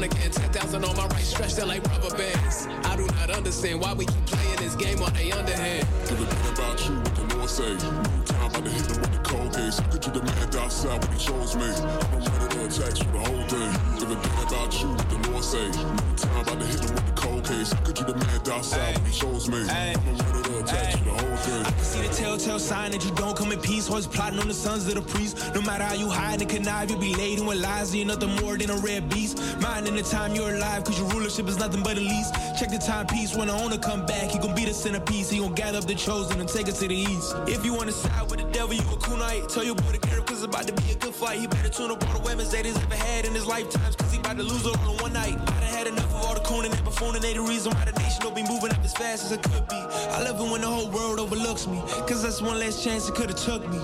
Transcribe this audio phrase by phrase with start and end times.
[0.00, 0.30] son again.
[0.30, 2.66] 10,000 on my right, stretched out like rubber bands.
[2.84, 5.86] I do not understand why we keep playing this game on the underhand.
[6.08, 7.72] Give a about you, the Lord say.
[7.72, 9.78] No time about to hit them with the cold case.
[9.78, 11.64] How could you demand outside when he chose me?
[11.64, 13.70] I'ma run it attacks for the whole thing.
[13.98, 15.66] Give a damn about you, what the Lord say.
[15.70, 17.72] No time about to hit them with the cold case.
[17.72, 19.60] How could you demand outside when he chose me?
[19.68, 21.66] I'ma run it attacks for the whole thing.
[21.66, 23.88] I can see the telltale sign that you don't come in peace.
[23.88, 25.54] Always plotting on the sons of the priest.
[25.54, 27.94] No matter how you hide and connive, you'll be laden with lies.
[27.94, 29.40] You're nothing more than a red beast.
[29.60, 32.30] Minding the time you're alive, cause your rulership is nothing but a lease.
[32.58, 34.30] Check the timepiece when the owner come back.
[34.30, 35.30] He gon' be the centerpiece.
[35.30, 37.29] He gon' gather up the chosen and take it to the east.
[37.46, 39.52] If you wanna side with the devil, you a kunite.
[39.52, 41.38] Tell your boy to care cause it's about to be a good fight.
[41.38, 43.96] He better tune up all the weapons that he's ever had in his lifetimes.
[43.96, 45.38] Cause he about to lose all in one night.
[45.40, 47.20] I done had enough of all the cooning and buffooning.
[47.20, 49.68] They the reason why the nation don't be moving up as fast as it could
[49.68, 49.76] be.
[49.76, 51.80] I love it when the whole world overlooks me.
[52.08, 53.78] Cause that's one last chance it could've took me.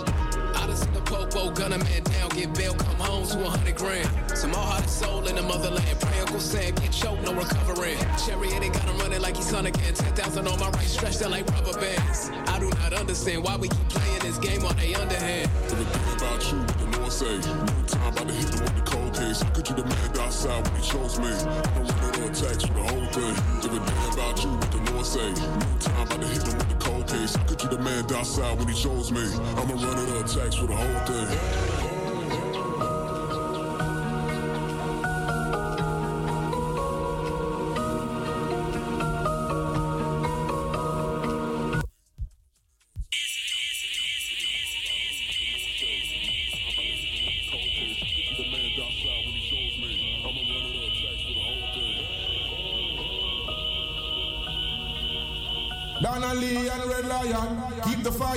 [0.66, 3.48] I done seen the popo gun a man down, get bail, come home to a
[3.48, 4.10] hundred grand.
[4.36, 6.00] Some all hearted soul in the motherland.
[6.00, 7.96] Pray Uncle Sam get choked, no recovering.
[8.26, 9.94] Cherry they got him running like he's son again.
[9.94, 12.32] 10,000 on my right, stretched out like rubber bands.
[12.48, 15.48] I do not understand why we keep playing this game on the underhand.
[15.68, 17.36] Damn about you, the Lord say.
[17.38, 19.42] No time about to hit them with the cold case.
[19.42, 21.30] How could you demand outside when he chose me?
[21.30, 23.34] I'ma run it attacks for the whole thing.
[23.62, 25.22] Give a damn about you, the No
[25.78, 27.36] time about to hit them with the cold case.
[27.36, 29.22] How could you demand outside when he chose me?
[29.56, 31.95] I'ma run it attacks for the whole thing.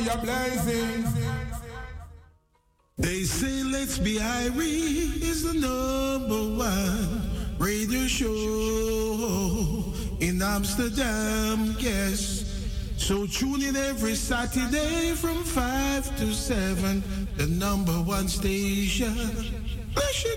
[0.09, 1.05] Fire blazing.
[2.97, 7.21] They say Let's Be Irie is the number one
[7.57, 9.83] radio show
[10.19, 12.45] in Amsterdam, yes.
[12.97, 17.03] So tune in every Saturday from 5 to 7,
[17.37, 19.58] the number one station.
[19.93, 20.31] Bless you.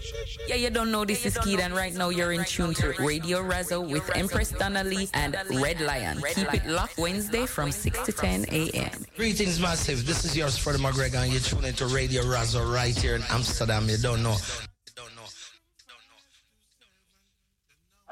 [0.48, 3.42] Yeah, you don't know this is Keith, and right now you're in tune to Radio
[3.42, 6.22] Razo with Empress Donnelly and Red Lion.
[6.34, 8.90] Keep it locked Wednesday from 6 to 10 a.m.
[9.16, 10.06] Greetings, massive.
[10.06, 13.88] This is yours, Freddie McGregor, and you're tuning to Radio Razo right here in Amsterdam.
[13.88, 14.36] You don't know.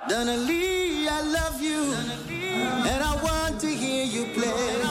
[0.09, 1.93] Donnelly, I love you,
[2.89, 4.83] and I want to hear you play.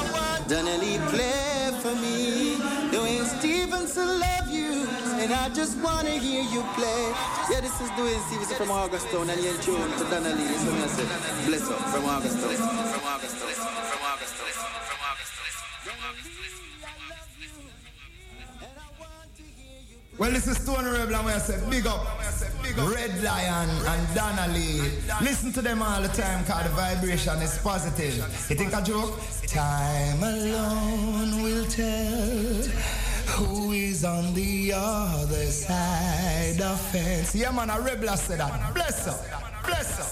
[0.47, 2.57] Donnelly, play for me.
[2.91, 4.85] Duane Stephenson love you,
[5.19, 7.13] and I just want to hear you play.
[7.51, 10.47] Yeah, this is Duane Stephenson from Augustown, and you're in tune to Donnelly.
[10.47, 11.07] This is what I said.
[11.45, 12.55] Bless up from Augustown.
[12.55, 13.51] From Augustown.
[13.51, 13.99] From Augustown.
[13.99, 14.71] From August to listen.
[14.87, 15.59] From August to listen.
[18.63, 20.17] And I want to hear you play.
[20.17, 22.07] Well, this is Stone Rebel, and we say big up,
[22.95, 24.79] Red Lion and Donnelly.
[25.21, 28.15] Listen to them all the time, cause the vibration is positive.
[28.49, 29.19] You think a joke?
[29.47, 37.35] Time alone will tell who is on the other side of fence.
[37.35, 38.73] Yeah, man, a rebel said that.
[38.73, 39.19] Bless up,
[39.65, 40.07] bless up,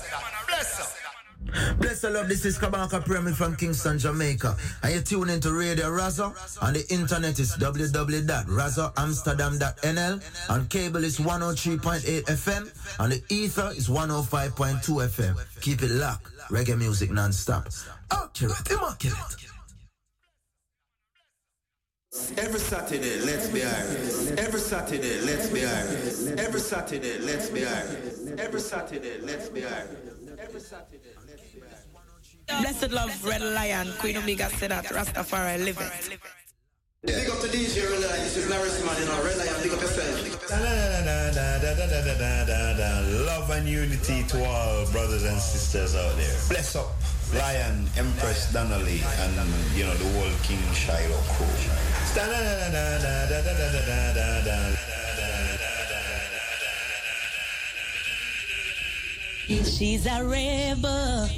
[1.79, 4.55] bless the love, this is Kabaka Pyramid from Kingston, Jamaica.
[4.83, 6.33] And you tune into Radio Razo.
[6.61, 10.21] On the internet is www.razoamsterdam.nl.
[10.49, 12.99] On cable is 103.8 FM.
[12.99, 15.35] On the ether is 105.2 FM.
[15.61, 16.27] Keep it locked.
[16.49, 17.67] Reggae music non-stop.
[18.11, 19.46] Accurate, immaculate.
[22.37, 24.37] Every Saturday, let's be Irie.
[24.37, 26.39] Every Saturday, let's be Irie.
[26.39, 28.39] Every Saturday, let's be Irie.
[28.39, 30.17] Every Saturday, let's be Irie.
[30.39, 31.13] Every Saturday.
[31.27, 32.61] Let's be Irish.
[32.61, 36.19] Blessed love, Red Lion, Queen Omega said that Rastafari live it.
[37.03, 38.23] Big up to DJ Red Lion.
[38.23, 39.23] This is Norris Man, you know.
[39.23, 40.51] Red Lion, big up yourself.
[43.25, 46.37] Love and unity to all brothers and sisters out there.
[46.49, 46.87] Bless up
[47.33, 49.33] Lion, Empress Donnelly, and
[49.75, 51.47] you know the whole King Shiloh crew.
[59.77, 61.29] She's a rebel,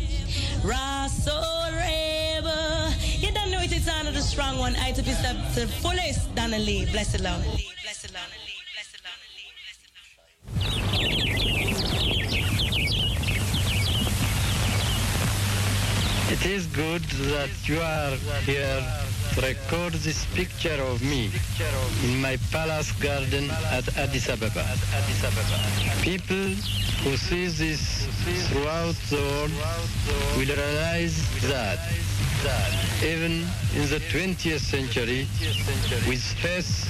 [0.64, 1.42] Raso
[1.76, 2.94] rebel.
[3.20, 4.78] You don't know it is another strong one.
[4.78, 6.86] I to be the fullest, Donnelly.
[6.94, 7.44] Blessed Lord.
[7.84, 8.32] Blessed Lord.
[16.32, 18.16] It is good that you are
[18.46, 19.09] here
[19.42, 21.32] record this picture of me
[22.04, 24.66] in my palace garden at Addis Ababa.
[26.02, 26.54] People
[27.04, 28.06] who see this
[28.50, 29.52] throughout the world
[30.36, 31.80] will realize that
[33.04, 33.46] even
[33.76, 35.28] in the 20th century,
[36.08, 36.88] with faith,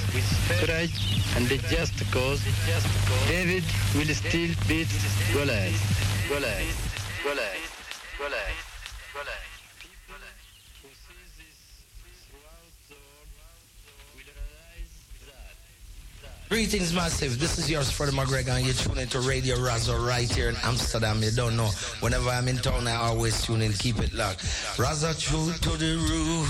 [0.60, 2.40] courage, and a just cause,
[3.28, 3.64] David
[3.94, 4.88] will still beat
[5.32, 6.28] Goliath.
[6.28, 7.22] Goliath.
[7.22, 8.16] Goliath.
[8.18, 8.69] Goliath.
[16.50, 17.38] Greetings, massive.
[17.38, 21.22] This is yours, Freddie McGregor, and you're tuning to Radio Razo right here in Amsterdam.
[21.22, 21.68] You don't know.
[22.00, 23.72] Whenever I'm in town, I always tune in.
[23.72, 24.40] Keep it locked.
[24.74, 25.94] Razo true to the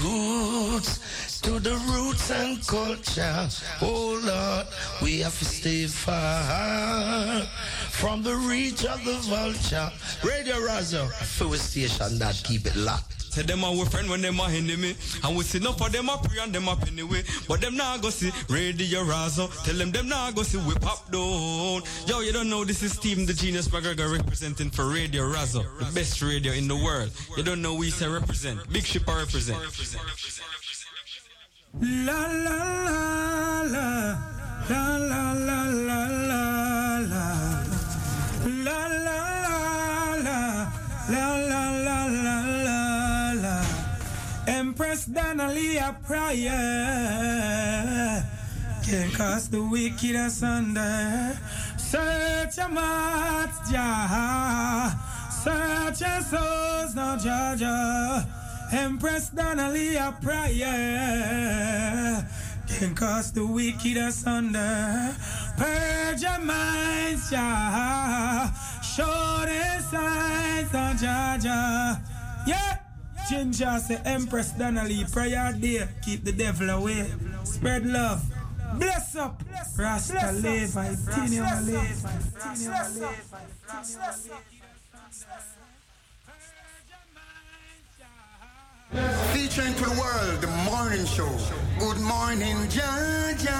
[0.02, 3.46] roots, to the roots and culture.
[3.82, 4.66] Oh Lord,
[5.02, 7.42] we have to stay far
[7.90, 9.92] from the reach of the vulture.
[10.24, 13.29] Radio Razo, full station that keep it locked.
[13.30, 14.96] Say them our friend when them are enemy.
[15.22, 17.22] And we see no for them pray and them up anyway.
[17.46, 19.48] But them now go see Radio Razo.
[19.64, 21.82] Tell them them now go see we pop down.
[22.06, 25.64] Yo, you don't know this is Stephen the Genius McGregor representing for Radio Razo.
[25.78, 27.12] The best radio in the world.
[27.36, 28.68] You don't know we say represent.
[28.72, 29.58] Big ship I represent.
[31.80, 34.18] La la la la
[34.68, 36.36] la la la la la la
[38.58, 39.10] la
[40.18, 40.72] la
[41.08, 41.49] la la
[44.90, 46.50] Empress Donnelly a prayer
[48.82, 51.38] can cast the wicked asunder.
[51.76, 54.98] Search your hearts, Jah.
[55.44, 58.26] Search your souls, now, Jah.
[58.72, 60.66] Empress Donnelly a prayer
[62.66, 65.14] can cast the wicked asunder.
[65.56, 68.52] Purge your minds, Jah.
[68.82, 70.94] Show the signs, now,
[71.38, 72.00] Jah.
[72.44, 72.89] Yeah.
[73.28, 75.86] Ginger say Empress Donnelly prayer day.
[76.04, 77.06] Keep the devil away.
[77.44, 78.22] Spread love.
[78.78, 79.42] Bless up.
[79.76, 80.76] Rasta live.
[80.76, 82.06] I continue live.
[88.90, 91.30] Featuring to the world, the morning show.
[91.78, 93.54] Good morning, Jaja.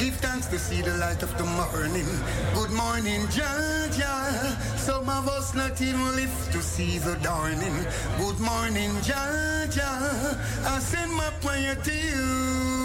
[0.00, 2.06] Give thanks to see the light of the morning.
[2.54, 4.58] Good morning, Jaja.
[4.76, 7.86] Some of us not even live to see the dawning.
[8.18, 10.38] Good morning, Jaja.
[10.66, 12.83] I send my prayer to you.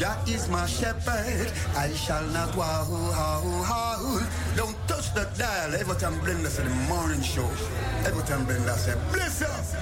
[0.00, 4.28] Jah is my shepherd, I shall not wow, wow, wow.
[4.56, 5.74] Don't touch the dial.
[5.74, 7.44] Every time Blender said the morning show.
[8.06, 9.76] Every time Blender said, bless us.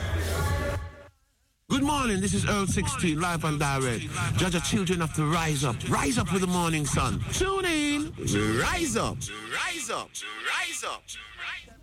[1.70, 4.08] Good morning, this is Earl 16, live and direct.
[4.36, 5.76] Judge of children have to rise up.
[5.88, 7.22] Rise up with the morning sun.
[7.32, 8.12] Tune in.
[8.58, 9.18] Rise up.
[9.54, 10.10] Rise up.
[10.50, 11.04] Rise up.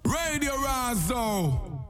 [0.03, 1.84] Radio Razo.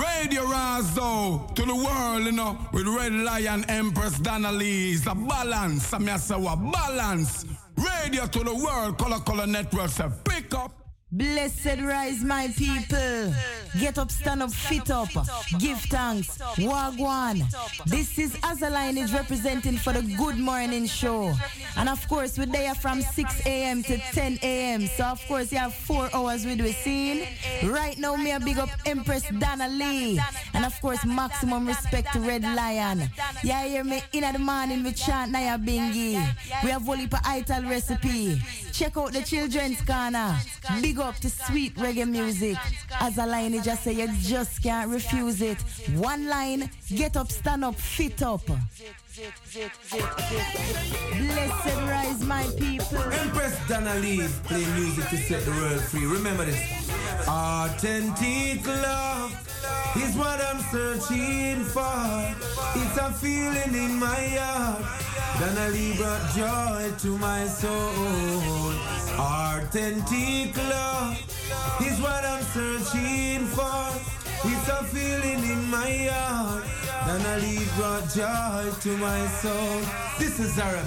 [0.00, 4.92] Radio Razo to the world, you know, with Red Lion Empress Donnelly.
[4.92, 5.92] It's a balance.
[5.92, 7.44] I'm a balance.
[7.76, 9.90] Radio to the world, Color Color Network.
[9.90, 10.79] Say, pick up.
[11.12, 13.34] Blessed rise, my people.
[13.80, 15.08] Get up, stand up, fit up.
[15.58, 16.38] Give thanks.
[16.56, 17.42] Wagwan.
[17.86, 21.32] This is Azaline is representing for the Good Morning Show.
[21.76, 23.82] And of course, we're there from 6 a.m.
[23.84, 24.86] to 10 a.m.
[24.86, 27.26] So, of course, you have four hours with we scene.
[27.64, 30.20] Right now, me a big up Empress Donna Lee.
[30.54, 33.10] And of course, maximum respect to Red Lion.
[33.42, 36.62] Yeah, hear me in the morning with chant Nyabinghi.
[36.62, 38.40] We have Volipa Ital recipe.
[38.72, 40.38] Check out the children's corner.
[40.80, 42.56] Big up to sweet reggae music.
[43.00, 45.58] As a line, it just say you just can't refuse it.
[45.94, 48.42] One line, get up, stand up, fit up.
[51.18, 53.02] Blessed rise, my people.
[53.12, 56.06] Empress Donnelly play music to set the world free.
[56.06, 56.88] Remember this.
[57.28, 59.32] Authentic love
[59.96, 62.34] is what I'm searching for.
[62.76, 64.84] It's a feeling in my heart.
[65.38, 68.72] Donnelly brought joy to my soul.
[69.18, 71.18] Authentic love
[71.82, 74.19] is what I'm searching for.
[74.42, 76.64] It's a feeling in my heart.
[77.06, 79.82] Donnelly brought joy to my soul.
[80.18, 80.86] This is Arab.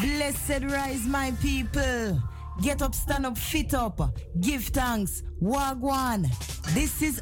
[0.00, 2.22] Blessed rise, my people.
[2.60, 4.00] Get up, stand up, fit up.
[4.40, 5.24] Give thanks.
[5.42, 6.28] Wagwan.
[6.74, 7.20] This is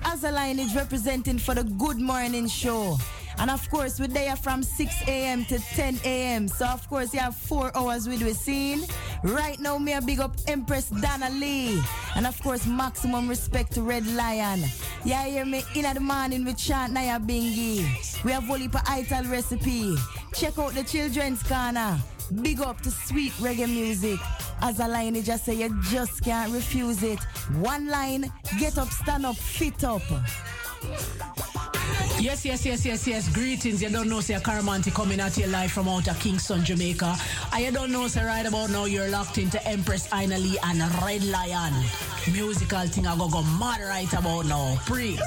[0.59, 2.99] is representing for the Good Morning Show.
[3.41, 5.47] And of course, we're there from 6 a.m.
[5.47, 6.47] to 10 a.m.
[6.47, 8.85] So, of course, you have four hours with we scene.
[9.23, 11.81] Right now, me a big up Empress Donna Lee.
[12.17, 14.65] And of course, maximum respect to Red Lion.
[15.07, 18.25] Yeah, hear me in the morning with chant Nyabinghi.
[18.25, 19.97] We have Volipa Ital recipe.
[20.35, 21.99] Check out the children's corner.
[22.43, 24.21] Big up to sweet reggae music.
[24.61, 27.19] As a line, just say you just can't refuse it.
[27.61, 30.03] One line, get up, stand up, fit up.
[32.21, 33.29] Yes, yes, yes, yes, yes.
[33.33, 33.83] Greetings.
[33.83, 37.17] You don't know, say Caramanti coming at you live from out of Kingston, Jamaica.
[37.59, 41.25] You don't know, say right about now you're locked into Empress Ina Lee and Red
[41.25, 41.73] Lion.
[42.33, 44.77] Musical thing I go go mad right about now.
[44.85, 45.19] Pre.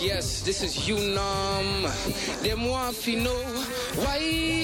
[0.00, 1.82] Yes, this is Unum.
[2.42, 3.42] Them want to know
[3.96, 4.18] why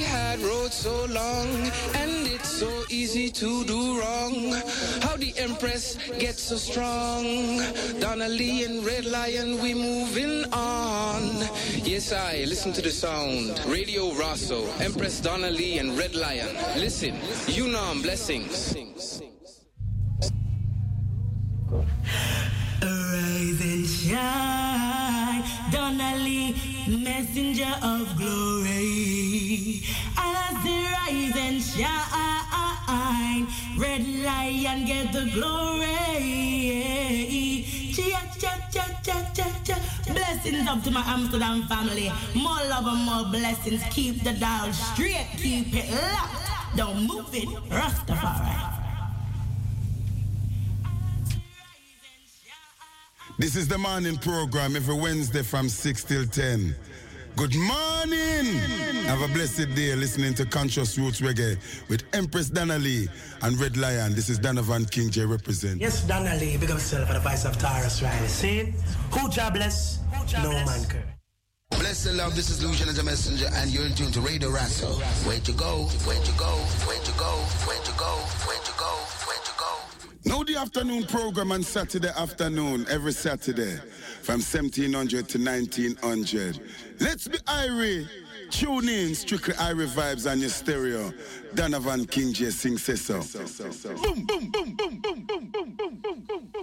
[0.09, 1.47] had road so long
[1.95, 4.53] and it's so easy to do wrong.
[5.03, 7.61] How the Empress gets so strong.
[8.01, 11.23] Donnelly and Red Lion, we moving on.
[11.85, 13.61] Yes, I listen to the sound.
[13.67, 16.57] Radio Rosso, Empress Donnelly and Red Lion.
[16.77, 17.15] Listen,
[17.49, 18.75] Unum blessings.
[22.83, 26.55] Arise and shine, Donnelly,
[26.89, 29.83] messenger of glory.
[30.17, 33.47] As rise and shine,
[33.79, 35.95] red lion get the glory.
[37.95, 39.77] Cha cha cha cha cha cha.
[40.13, 42.13] Blessings up to my Amsterdam family.
[42.35, 43.83] More love and more blessings.
[43.91, 45.29] Keep the dial straight.
[45.39, 46.77] Keep it locked.
[46.77, 47.49] Don't move it.
[47.71, 48.76] Rastafari.
[53.39, 56.75] This is the morning program every Wednesday from 6 till 10.
[57.37, 58.47] Good morning!
[59.05, 61.59] Have a blessed day listening to Conscious Roots Reggae
[61.91, 63.09] with Empress Dana Lee
[63.43, 64.15] and Red Lion.
[64.15, 65.83] This is Donovan King J represent.
[65.83, 68.27] Yes, Donna Lee, big up yourself for the voice of Tarrus Riley.
[68.29, 68.73] See?
[69.11, 69.99] Who jobless?
[70.43, 71.05] No man curse.
[71.73, 74.49] Bless and love, this is Lucian as a messenger, and you're in tune to Radio
[74.49, 74.97] Razo.
[75.27, 76.47] Where to go, where to go,
[76.87, 77.35] where to go,
[77.67, 78.36] where to go, where to go, where to go.
[80.27, 83.77] Now the afternoon program on Saturday afternoon, every Saturday,
[84.23, 86.61] from 1700 to 1900.
[86.99, 88.09] Let's be Irie.
[88.51, 91.13] Tune in, strictly Irie vibes on your stereo.
[91.55, 93.21] Donovan King J sing so.
[93.23, 96.56] Boom, boom, boom, boom, boom, boom, boom, boom, boom, boom.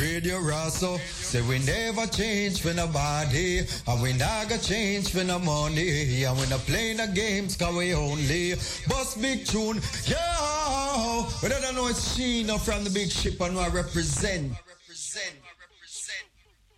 [0.00, 6.24] Radio Rasso, say we never change for nobody, and we never change for no money,
[6.24, 8.54] and we not play no games, cause we only
[8.88, 9.76] bust big tune,
[10.06, 11.26] yo!
[11.42, 14.52] But I don't know it's Sheena from the big ship and I represent.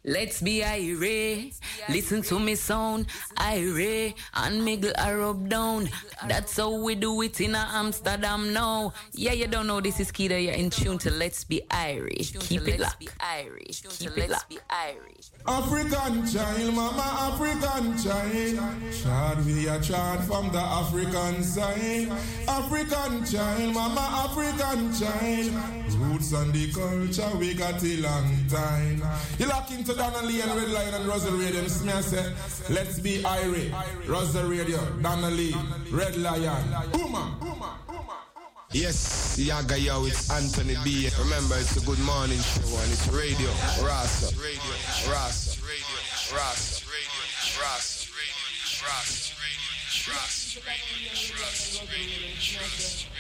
[0.05, 1.55] Let's be irate.
[1.89, 3.07] Listen to me sound.
[3.39, 5.89] Irate and miggle a rub down.
[6.27, 8.95] That's how we do it in Amsterdam now.
[9.13, 10.43] Yeah, you don't know this is Kida.
[10.43, 12.37] You're in tune to Let's Be Irie.
[12.41, 13.15] Keep it locked.
[13.21, 13.83] Irish.
[13.83, 14.59] Keep it locked.
[14.71, 15.31] Irish.
[15.47, 18.93] African child, mama African child.
[18.93, 22.09] Chad we a chad from the African side.
[22.49, 25.53] African child, mama African child.
[25.99, 29.03] Roots and the culture we got a long time.
[29.39, 31.67] You lock into Donnelly and Red Lion and Rosal Radio.
[31.67, 32.33] Say,
[32.71, 33.73] let's be Irie.
[34.09, 35.55] Rosal Radio, Donnelly,
[35.91, 36.65] Red Lion.
[36.93, 37.53] Booma.
[38.73, 41.09] Yes, Yaga yo, it's Anthony B.
[41.19, 43.51] Remember, it's a good morning show and it's radio,
[43.85, 44.73] Rasa, radio,
[45.13, 46.01] Rasa, radio,
[46.33, 46.81] Rasa,
[47.61, 48.09] Rasa,
[48.81, 49.61] Rasa, radio,
[50.09, 53.12] Rasa, radio, Rasa, radio, Rasa,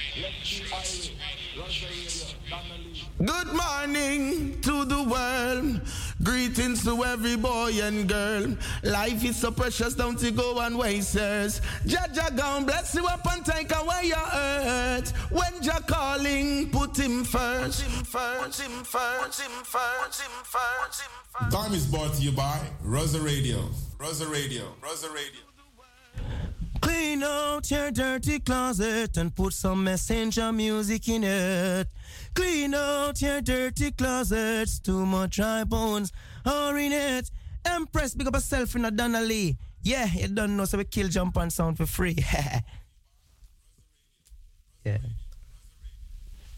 [3.18, 5.80] Good morning to the world.
[6.22, 8.54] Greetings to every boy and girl.
[8.82, 11.60] Life is so precious, don't you go and waste it.
[11.86, 15.08] Jaja gone, bless you up and take away your hurt.
[15.30, 17.82] When you're calling, put him first.
[17.82, 21.02] Put him first, him first, him first, him him first.
[21.50, 23.66] Time is brought to you by Rosa Radio.
[23.98, 24.74] Rosa Radio.
[24.82, 25.40] Rosa Radio.
[26.82, 31.88] Clean out your dirty closet and put some messenger music in it.
[32.34, 36.12] Clean out your dirty closets, too much dry bones
[36.44, 37.30] are in it.
[37.64, 39.56] Empress, big up yourself in a Donnelly.
[39.82, 42.16] Yeah, you don't know, so we kill jump and sound for free.
[44.84, 44.98] yeah.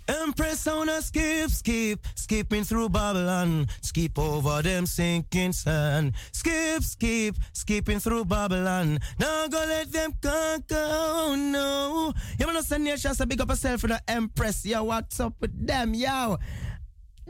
[0.07, 6.13] Empress on a skip, skip, skipping through Babylon, skip over them sinking sand.
[6.33, 8.99] Skip, skip, skipping through Babylon.
[9.19, 12.13] Now go let them conquer, oh no.
[12.39, 14.67] You wanna send your shots, big up yourself for the Empress.
[14.67, 16.39] Yo, what's up with them, yo?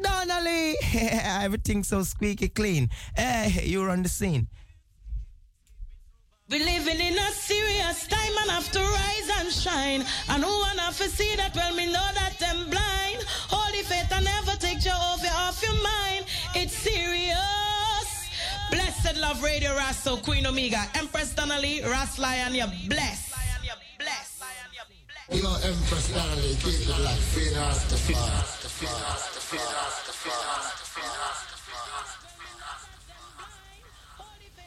[0.00, 2.90] Donnelly, everything so squeaky clean.
[3.16, 4.49] Eh, hey, you're on the scene.
[6.50, 10.04] We living in a serious time and have to rise and shine.
[10.28, 13.20] And who wanna to see that when we know that them blind.
[13.50, 16.26] Holy faith and never take Jehovah off your mind.
[16.54, 18.06] It's serious.
[18.70, 23.32] Blessed love Radio Razo, Queen Omega, Empress Donnelly, Ras Lion, you're blessed.
[25.30, 28.75] Yo, Empress Donnelly, keep it like Finn Rastafari.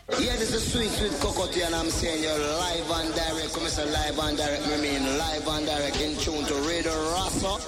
[0.09, 3.53] Yeah, this is sweet, sweet cocotte, and I'm saying you're live and direct.
[3.53, 7.59] Come say live and direct, me mean live and direct in tune to Radio Rasa.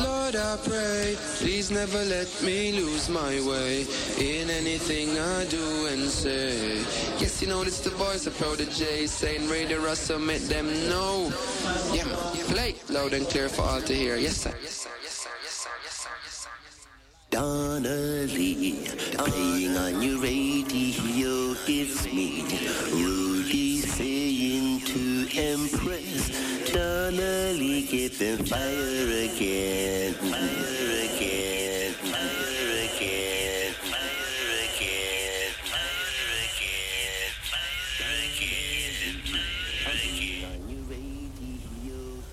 [0.00, 3.84] Lord, I pray, please never let me lose my way
[4.16, 6.78] in anything I do and say.
[7.18, 11.32] Yes, you know, it's the voice of Prodigy saying Radio Rasta, make them know.
[11.92, 14.14] Yeah, man, play loud and clear for all to hear.
[14.16, 14.54] Yes, sir.
[14.62, 14.90] Yes, sir.
[15.02, 15.30] Yes, sir.
[15.42, 15.70] Yes, sir.
[15.82, 16.10] Yes, sir.
[16.24, 16.50] Yes, sir.
[17.30, 18.86] Donnelly,
[19.18, 21.13] playing on your radio
[21.66, 22.42] gives me
[22.92, 26.28] Rudy saying to Empress,
[26.70, 36.84] Donnelly, get them fire again, fire again, fire again, fire again, fire again,
[39.80, 40.12] fire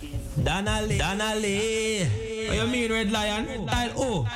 [0.01, 0.43] again.
[0.43, 0.97] Donnelly.
[0.97, 2.05] Donnelly.
[2.47, 3.67] What you mean, Red Lion?
[3.67, 4.27] Style O.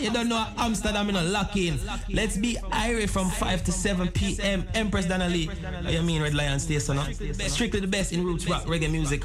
[0.00, 1.78] you don't know Amsterdam in a lock in.
[2.08, 4.66] Let's be Irie from 5 to 7 p.m.
[4.74, 5.50] Empress Donnelly.
[5.88, 6.96] You mean, Red Lion Station?
[6.96, 7.12] Huh?
[7.48, 9.24] Strictly the best in roots rock reggae music.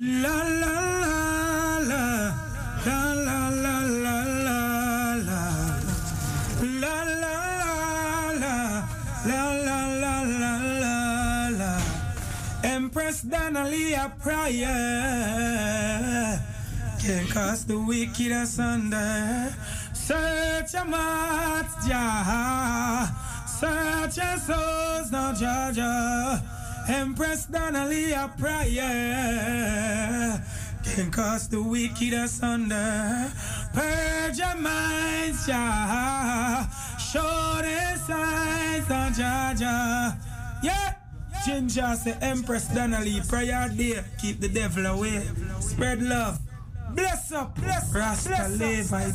[0.00, 2.34] La la la la
[2.84, 5.42] la la la la la la
[9.24, 11.80] la la la la
[12.64, 15.42] Empress Donnelly a prayer
[17.02, 19.52] can cast the wicked asunder.
[19.92, 23.10] Search your hearts, Jah.
[23.46, 26.40] Search your souls, now, Jah.
[26.88, 28.72] Empress Donnelly a prayer
[30.84, 33.32] can cast the wicked asunder.
[33.72, 36.68] Purge your minds, Jah.
[36.98, 39.16] Show the signs of
[39.58, 40.16] Jah.
[40.62, 40.94] Yeah.
[41.44, 44.00] Ginger say Empress Donnelly prayer day.
[44.20, 45.26] Keep the devil away.
[45.58, 46.38] Spread love.
[46.94, 47.54] Bless up.
[47.54, 48.92] Bless Rasta live.
[48.92, 49.06] I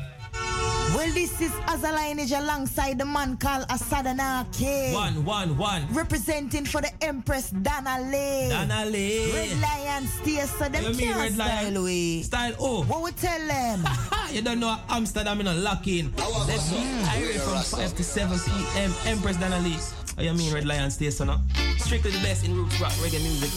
[0.96, 4.94] Well, this is Azalainage alongside the man called Asadanake.
[4.94, 5.86] One, one, one.
[5.92, 8.48] Representing for the Empress Dana Lee.
[8.48, 9.30] Dana Lee.
[9.34, 12.22] Red Lion stay so them You mean can't Red Lion?
[12.22, 12.54] style.
[12.54, 12.84] Style O.
[12.84, 13.84] What we tell them?
[14.32, 16.10] you don't know Amsterdam in a lock in.
[16.16, 16.76] Let's go.
[17.12, 18.92] Irie from 5 to 7 p.m.
[19.04, 19.76] Empress Donnelly.
[20.16, 21.40] Oh, you mean Red Lion Station, no?
[21.78, 23.50] Strictly the best in roots rock reggae music.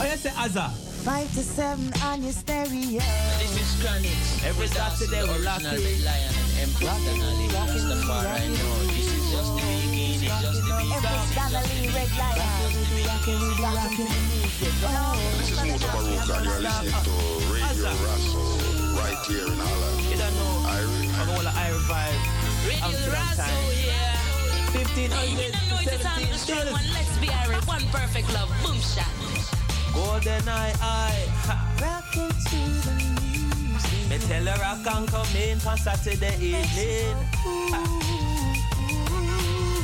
[0.00, 0.72] Oh, you say Azza.
[1.04, 3.00] Five to seven on your stereo.
[3.38, 4.16] This is Chronic.
[4.44, 5.84] Every Saturday we lock original in.
[5.84, 7.48] Red Lion and Empress Donnelly.
[7.52, 8.88] Rastafari, I know.
[8.88, 12.72] This is just the beginning, just the Empress Dana Lee, Red Lion.
[12.72, 13.20] This is Musa
[13.60, 14.00] Baruch
[15.68, 17.12] and you're listening to
[17.52, 18.42] Radio Razo
[18.96, 20.00] right here in Holland.
[20.08, 20.72] You don't know.
[20.72, 21.12] Irie.
[21.20, 22.16] I'm all the Irie vibe.
[22.80, 23.77] Amsterdam time.
[24.72, 26.84] 1500 know it is on the strong one.
[26.92, 27.66] Let's be Irie.
[27.66, 28.50] One perfect love.
[28.62, 29.08] Boom shot.
[29.94, 31.24] Golden eye, eye.
[31.80, 34.10] Rockin' to the music.
[34.10, 37.16] Me tell her I can come in on Saturday evening.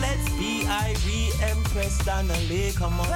[0.01, 3.09] Let's be Irie Empress Donnelly, come on.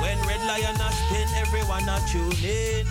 [0.00, 2.86] When Red Lion a spin, everyone a tune in.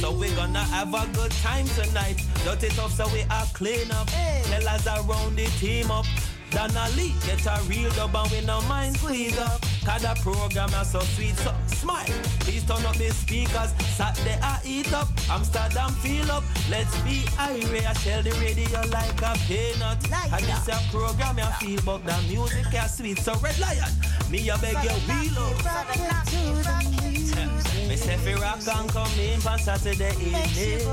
[0.00, 2.29] So we're gonna have a good time tonight.
[2.44, 4.08] Dirty tough so we are clean up.
[4.08, 6.06] Tell us around the team up.
[6.50, 9.60] Donnelly get a real dub and we no mind squeeze up.
[9.84, 12.04] Cause the program is so sweet, so smile.
[12.40, 13.72] Please turn up the speakers.
[13.96, 16.42] Saturday I eat up, Amsterdam feel up.
[16.68, 17.86] Let's be irate.
[17.86, 19.98] I shell the radio like a peanut.
[20.32, 23.18] And this a program I feel, but the music is sweet.
[23.20, 23.92] So Red Lion,
[24.30, 27.09] me I beg you wheel up.
[27.90, 30.86] Me say fi rock and come in for Saturday evening.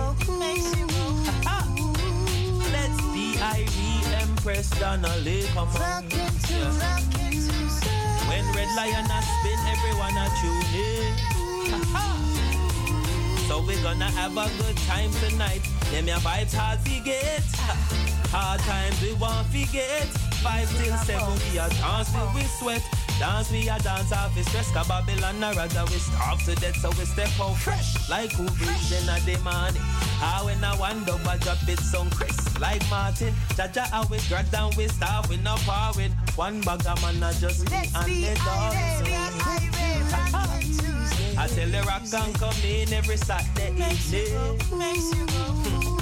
[2.73, 6.03] Let's be Irie Empress Donnelly, come on.
[8.25, 11.13] When Red Lion a spin, everyone a tune in.
[13.47, 15.61] So we gonna have a good time tonight.
[15.91, 17.43] Them your vibes hard to get.
[18.31, 20.07] Hard times we won't forget.
[20.41, 23.06] Five till seven we a dance till we sweat.
[23.19, 24.71] Dance we a dance off the stress.
[24.71, 26.77] Cause Babylon a rather we starve to death.
[26.77, 28.09] So we step out fresh.
[28.09, 29.81] Like who breathes in a the morning.
[30.21, 32.59] How when I wonder but drop it some crisp.
[32.59, 33.33] Like Martin.
[33.55, 36.13] Jaja how we drag down we start with no power with.
[36.35, 38.75] One bag of man I just me and the dog.
[41.39, 44.57] I tell the rock and come in every Saturday evening.
[45.59, 45.97] Hmm.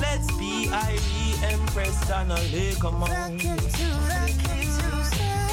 [0.00, 4.67] Let's be Irie Empress Donnelly, come on.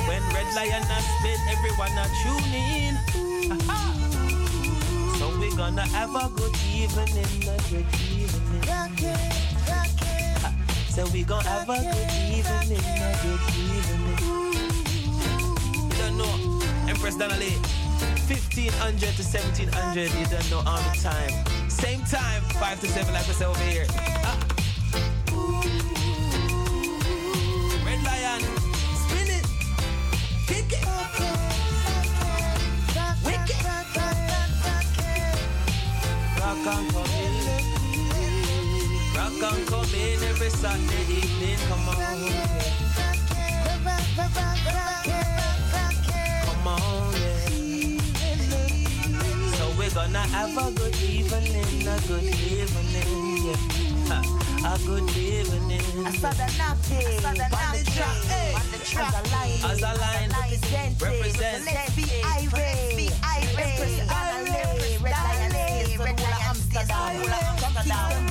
[0.08, 2.94] When Red Lion has spit, everyone a tune in.
[5.18, 8.64] so we gonna have a good evening, a good evening.
[10.96, 14.18] So we gonna have a good evening, a good evening.
[15.92, 17.52] You don't know, Empress Donnelly.
[18.28, 21.70] 1500 to 1700, you don't know all the time.
[21.70, 23.86] Same time, 5 to 7, like we say over here.
[24.24, 24.40] Ah.
[36.64, 37.34] Rock and come in,
[39.16, 41.60] rock and come in every Sunday evening.
[41.68, 41.96] Come on,
[46.46, 48.00] come on, yeah.
[49.56, 53.46] So we're gonna have a good evening, a good evening,
[54.08, 54.22] yeah.
[54.66, 55.82] A good evening.
[56.08, 56.98] I saw the nappy.
[57.06, 58.56] I saw the nappy.
[58.56, 59.14] On the track.
[59.64, 60.32] As a line,
[61.00, 61.66] represent.
[61.66, 62.98] Let's be irate.
[62.98, 63.80] Be irate.
[63.80, 66.35] Red Lion Red Lion
[66.78, 67.56] Amsterdam.
[67.56, 68.28] Kingston,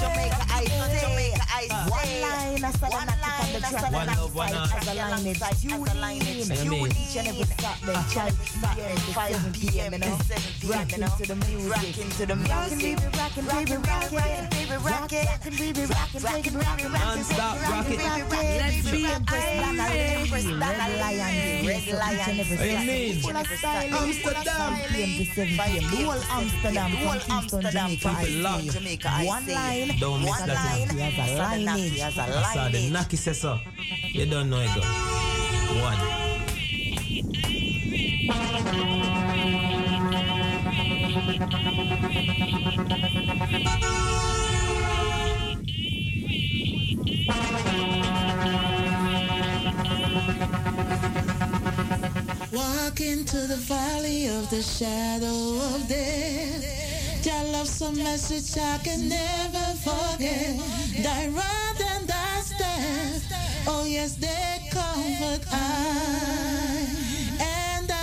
[1.01, 1.91] Jamaica, I say.
[1.91, 3.93] One line, I saw the nappy on the track.
[3.93, 4.75] One love, one heart.
[4.75, 5.97] As a line, it's you in.
[6.65, 8.01] You in each and every Saturday.
[8.13, 9.93] Child, Saturday, 5 p.m.
[9.93, 10.19] You know.
[10.65, 11.71] Rocking to the music.
[11.71, 12.51] Rocking to the music.
[12.55, 14.49] Rocking, baby, rocking, baby, rocking.
[14.51, 15.27] Baby, rocking.
[15.27, 16.23] Rocking, baby, rocking.
[16.23, 17.99] Rocking, rocking, Non-stop rocking.
[17.99, 21.67] Let's be Empress Red Lion.
[21.67, 22.37] Red Lion.
[22.39, 23.37] What do you mean?
[23.95, 24.73] Amsterdam.
[24.89, 25.85] PM to 7 PM.
[25.91, 28.09] The whole Amsterdam from Kingston, Jamaica.
[28.09, 29.27] I say.
[29.27, 29.91] One line.
[29.99, 30.55] Don't miss One that.
[30.55, 31.54] line.
[31.55, 31.93] He has a lineage.
[31.93, 32.91] He has a I saw the.
[32.91, 33.59] Naki says so.
[34.13, 34.81] You don't know it go.
[35.81, 35.99] One.
[52.53, 57.25] Walk into the valley of the shadow of death.
[57.25, 60.57] Your love some message I can never forget.
[61.03, 63.23] Thy rod and thy staff.
[63.67, 66.89] Oh yes, they comfort I
[67.41, 67.95] and I.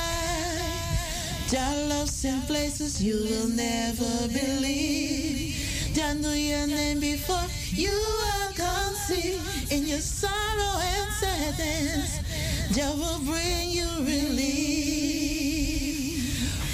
[1.52, 5.58] Your love's in places you will never believe.
[5.94, 7.91] Jah know your name before you
[8.34, 9.72] are conceived.
[9.72, 12.20] In your sorrow and sadness,
[12.76, 14.82] Jah will bring you relief.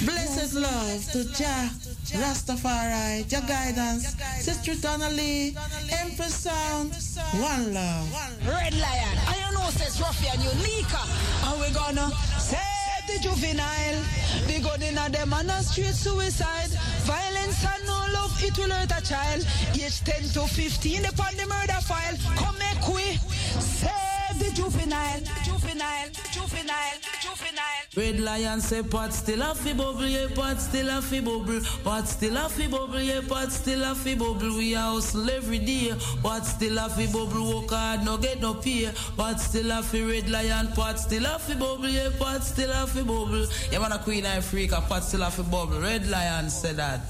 [0.06, 1.70] Blessed love to Jah,
[2.14, 5.56] Rastafari, your guidance, Sister Donnelly,
[5.92, 6.94] Empress Sound,
[7.42, 8.08] one love.
[8.48, 11.04] Red Lion, I know says Ruffy and Unica.
[11.46, 14.02] And we gonna save the juvenile.
[14.48, 16.70] They go in a them on a street suicide.
[17.04, 19.46] Violence and no love, it will hurt a child.
[19.74, 22.16] Age 10 to 15 upon the murder file.
[22.38, 23.18] Come make we
[23.60, 25.47] save the juvenile.
[25.78, 27.86] Juvenile, juvenile, juvenile.
[27.96, 32.08] Red Lion say pot still a fi bubble, yeah, pot still a fi bubble, pot
[32.08, 34.58] still a fi bubble, yeah, pot still a fi bubble.
[34.58, 38.56] We a hustle every day, pot still a fi bubble, work hard, no get no
[38.56, 42.72] pay, pot still a fi Red Lion, pot still a fi bubble, yeah, pot still
[42.72, 43.46] a fi bubble.
[43.72, 45.80] Yeah, man a Queen Africa, pot still a fi bubble.
[45.80, 47.02] Red Lion said that.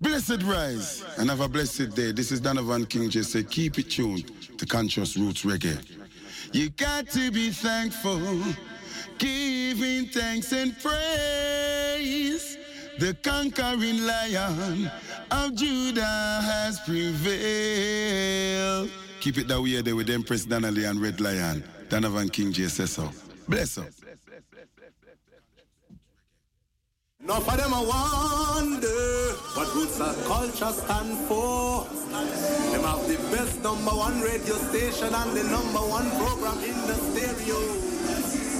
[0.00, 2.12] Blessed rise and have a blessed day.
[2.12, 3.20] This is Donovan King J.
[3.20, 6.05] Say, keep it tuned to Conscious Roots Reggae.
[6.52, 8.42] You got to be thankful,
[9.18, 12.56] giving thanks and praise.
[12.98, 14.90] The conquering lion
[15.30, 17.20] of Judah has prevailed.
[19.20, 21.64] Keep it that way there with Empress Donnelly and Red Lion.
[21.88, 22.68] Donovan King J.
[22.68, 23.10] says so.
[23.48, 24.05] Bless up.
[27.26, 31.82] Now for them I wonder what roots and culture stand for.
[32.70, 36.94] Them have the best number one radio station and the number one program in the
[36.94, 37.58] stereo.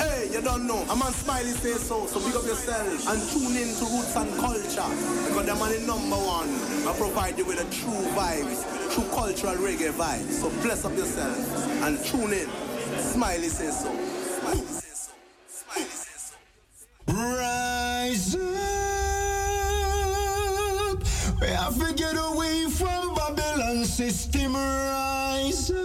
[0.03, 0.85] Hey, you don't know.
[0.91, 4.35] I'm on Smiley say so, so pick up yourself and tune in to Roots and
[4.35, 4.91] Culture
[5.31, 6.51] because them are the number one.
[6.89, 10.43] I provide you with a true vibes, true cultural reggae vibes.
[10.43, 11.39] So bless up yourself
[11.87, 12.51] and tune in.
[12.99, 13.95] Smiley say so.
[14.43, 15.13] Smiley say so.
[15.47, 16.06] Smiley say so.
[17.09, 18.43] Rise up.
[21.41, 24.55] We have to get away from Babylon system.
[24.55, 25.77] Rise up.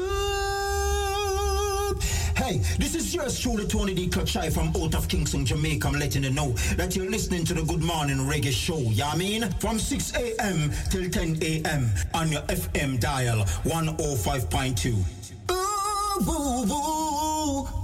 [2.36, 4.08] Hey, this is yours truly, Tony D.
[4.08, 5.88] Kachai from out of Kingston, Jamaica.
[5.88, 8.80] I'm letting you know that you're listening to the Good Morning Reggae Show.
[8.80, 10.72] Yeah, I mean, from 6 a.m.
[10.90, 11.92] till 10 a.m.
[12.14, 15.04] on your FM dial 105.2.
[15.52, 17.81] Ooh, boo, boo.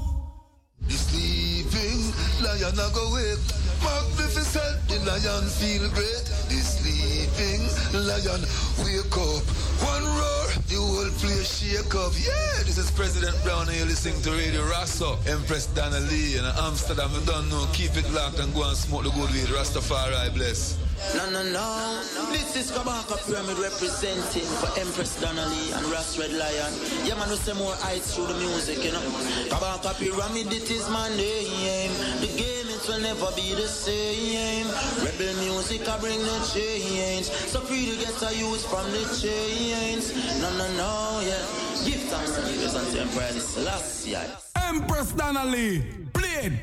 [0.88, 2.00] The sleeping
[2.40, 3.44] lion go wake.
[3.84, 6.26] Magnificent, the lion feel great.
[6.48, 8.42] The sleeping lion
[8.80, 9.44] wake up.
[9.84, 12.14] One roar, the whole place shake up.
[12.16, 15.20] Yeah, this is President Brown and you're listening to Radio Razo.
[15.28, 17.12] Empress Donna Lee in Amsterdam.
[17.14, 19.52] You don't know, keep it locked and go and smoke the good weed.
[19.52, 20.87] Rastafari bless.
[21.16, 22.32] No, no, no.
[22.32, 26.74] This is Kabaka Pyramid representing for Empress Donnelly and Ras Red Lion.
[27.06, 29.02] Yeah, man, we say more heights through the music, you know.
[29.50, 31.92] Kabaka Pyramid, it is my name.
[32.22, 34.68] The game, it will never be the same.
[35.06, 37.26] Rebel music, I bring the change.
[37.26, 40.14] So free to get a use from the chains.
[40.42, 41.46] No, no, no, yeah.
[41.86, 44.18] Give thanks to leaders and to Emperor Selassie.
[44.56, 45.84] Empress Donnelly,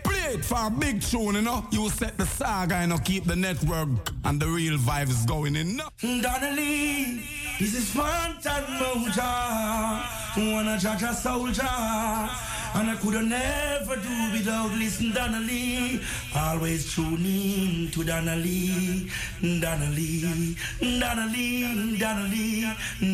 [0.03, 1.65] play it, for a big tune, you know.
[1.71, 3.89] You set the saga, you know, keep the network
[4.25, 5.89] and the real vibes going, you know.
[6.01, 7.23] Donnelly,
[7.59, 12.54] this is Fantan Mojah, one a judge a soldier.
[12.77, 16.01] And I could have never do without listen Donnelly.
[16.35, 19.09] Always tune in to Donnelly,
[19.41, 22.65] Donnelly, Donnelly, Donnelly,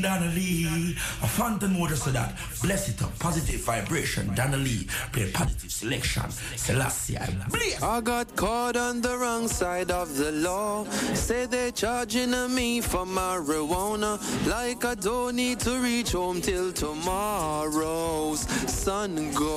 [0.01, 0.97] Donnelly.
[1.23, 4.35] A fountain water so that bless it up, positive vibration.
[4.35, 6.31] Donnelly, play positive selection.
[6.57, 7.19] Selassie.
[7.19, 10.85] I got caught on the wrong side of the law.
[11.13, 14.19] Say they're charging me for marijuana.
[14.49, 19.50] Like I don't need to reach home till tomorrow's sun goes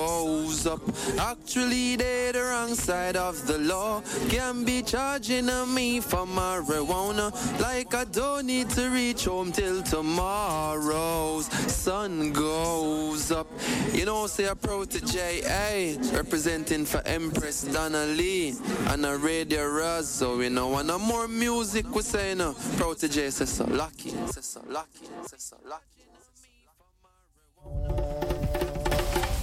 [0.65, 0.81] up.
[1.19, 4.01] Actually, they're the wrong side of the law.
[4.29, 7.31] Can be charging on me for marijuana.
[7.59, 13.47] Like I don't need to reach home till tomorrow's sun goes up.
[13.93, 18.53] You know, say a Protoje, hey, representing for Empress Donna Lee
[18.87, 23.49] and a Radio Razo, you know, and no more music we say, know, Protoje says
[23.49, 25.83] so lucky, says so lucky, says so lucky.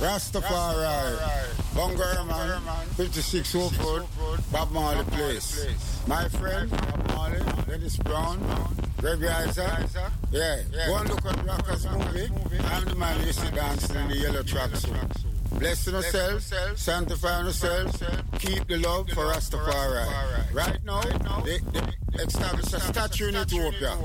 [0.00, 0.88] Rastafari,
[1.74, 4.06] Bungar man, 56 Woodford,
[4.50, 5.68] Bob Marley Place.
[6.06, 8.40] My friend, Bob Marley, Dennis Brown,
[8.96, 9.90] Greg Isaac.
[10.32, 12.30] Yeah, go and look at Rockers movie.
[12.64, 15.58] I'm the man used to dancing in the yellow tracksuit.
[15.58, 18.02] Bless yourselves, sanctify yourselves,
[18.38, 20.54] keep the love for Rastafari.
[20.54, 21.02] Right now,
[21.42, 23.98] they, they establish a statue in Ethiopia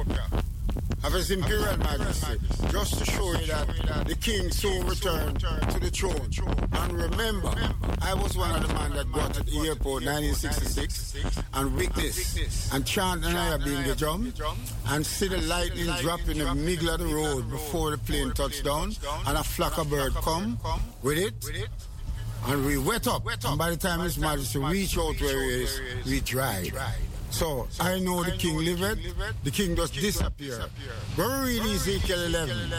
[1.04, 2.38] of His Imperial Majesty,
[2.70, 3.68] just to show you that
[4.08, 6.30] the King soon returned to the throne.
[6.74, 7.54] And remember,
[8.02, 11.16] I was one of the men that got to the airport 1966
[11.54, 14.34] and witnessed and chant and I being the drum
[14.88, 18.64] and see the lightning drop in the middle of the road before the plane touched
[18.64, 18.94] down
[19.28, 20.60] and a flock of bird come
[21.02, 21.34] with it.
[22.48, 23.26] And we wet up.
[23.46, 26.74] And by the time His Majesty reached out where he is, we dried.
[27.36, 28.98] So I know the king liveth,
[29.44, 30.58] the king does disappear.
[31.18, 32.72] Go read Ezekiel 11.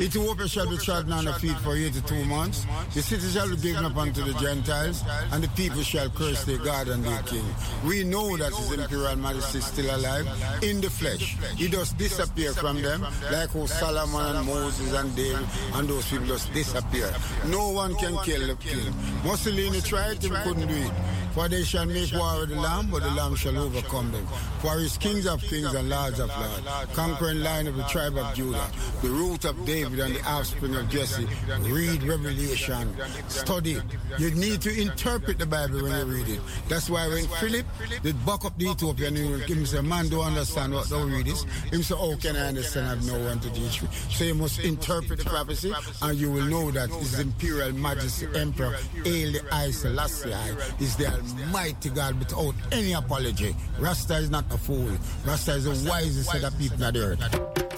[0.00, 2.66] Ethiopia shall be trodden the feet for 82 months.
[2.94, 6.58] The city shall be given up unto the Gentiles, and the people shall curse their
[6.58, 7.44] God and their king.
[7.84, 10.26] We know that His Imperial Majesty is still alive
[10.62, 11.36] in the flesh.
[11.56, 16.26] He does disappear from them, like how Solomon and Moses and David and those people
[16.26, 17.12] just disappear.
[17.46, 18.94] No one can kill the king.
[19.24, 20.92] Mussolini tried, he couldn't do it.
[21.34, 24.26] For they shall make war with the Lamb, but the Lamb shall overcome them.
[24.60, 28.34] For his kings of kings and lords of lords, conquering line of the tribe of
[28.34, 28.66] Judah,
[29.00, 31.26] the root of David and the offspring of Jesse.
[31.62, 32.94] Read Revelation,
[33.28, 33.78] study.
[34.18, 36.40] You need to interpret the Bible when you read it.
[36.68, 37.66] That's why when Philip
[38.02, 41.44] did buck up the Ethiopian, he said, man don't understand what thou read this.
[41.70, 42.86] He said, how can I understand?
[42.86, 43.88] I have no one to teach me.
[44.10, 48.76] So you must interpret the prophecy and you will know that His Imperial Majesty Emperor
[49.04, 50.32] Haile I Selassie
[50.80, 53.54] is the Almighty God without any apology.
[53.78, 54.90] Rasta is not a fool.
[55.24, 57.71] Rasta is the wisest of people on the earth.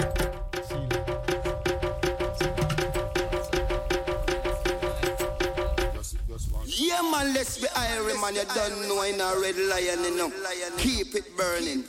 [7.25, 7.67] Yeah, man, let's be
[8.21, 8.35] man.
[8.35, 10.33] You don't know in a red lion, you know.
[10.79, 11.85] Keep it burning.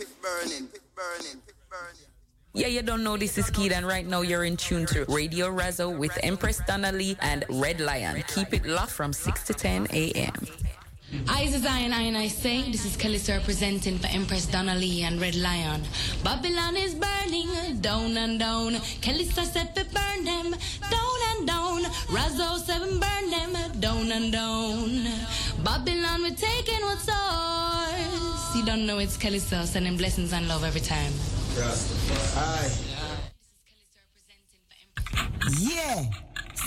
[2.54, 5.48] Yeah, you don't know this is Keith, and right now you're in tune to Radio
[5.52, 8.24] Razo with Empress Donnelly and Red Lion.
[8.34, 10.34] Keep it locked from 6 to 10 a.m.
[11.28, 15.19] I is Zion, I and I say, this is Kelly representing for Empress Donnelly and
[15.21, 15.82] Red Lion.
[16.23, 17.49] Babylon is burning
[17.82, 18.75] down and down.
[19.01, 20.56] Kelly said we burn them
[20.89, 21.84] down and down.
[22.15, 25.06] Razo 7 burn them down and down.
[25.63, 28.56] Babylon, we're taking what's ours.
[28.56, 31.12] You don't know it's Kelly Star sending blessings and love every time.
[32.38, 32.71] Aye.
[35.60, 36.04] Yeah.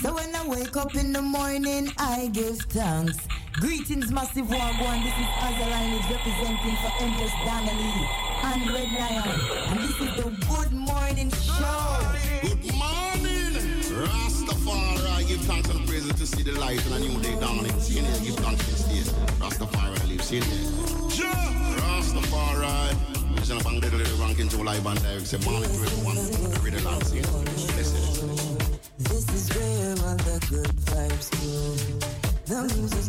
[0.01, 3.17] So when I wake up in the morning, I give thanks.
[3.53, 5.03] Greetings, Massive Wagwan.
[5.03, 8.09] This is Azaline is representing for Empress Donnelly
[8.43, 9.39] and Red Lion.
[9.69, 11.99] And this is the Good Morning Show.
[12.41, 13.53] Good morning,
[13.89, 15.27] Rastafari.
[15.27, 17.77] Give thanks and praises to see the light and a new day dawning.
[17.79, 19.11] See you give thanks to this day.
[19.39, 20.23] Rastafari live.
[20.23, 21.29] See you there.
[21.81, 22.93] Rastafari.
[23.35, 25.27] Vision of Bang Little Ranking July Band Direct.
[25.27, 26.17] Say morning to everyone.
[26.63, 27.03] Read the land.
[27.05, 27.23] See you.
[27.75, 28.01] Listen.
[28.99, 32.19] This is where all the good vibes go.
[32.49, 33.08] The music's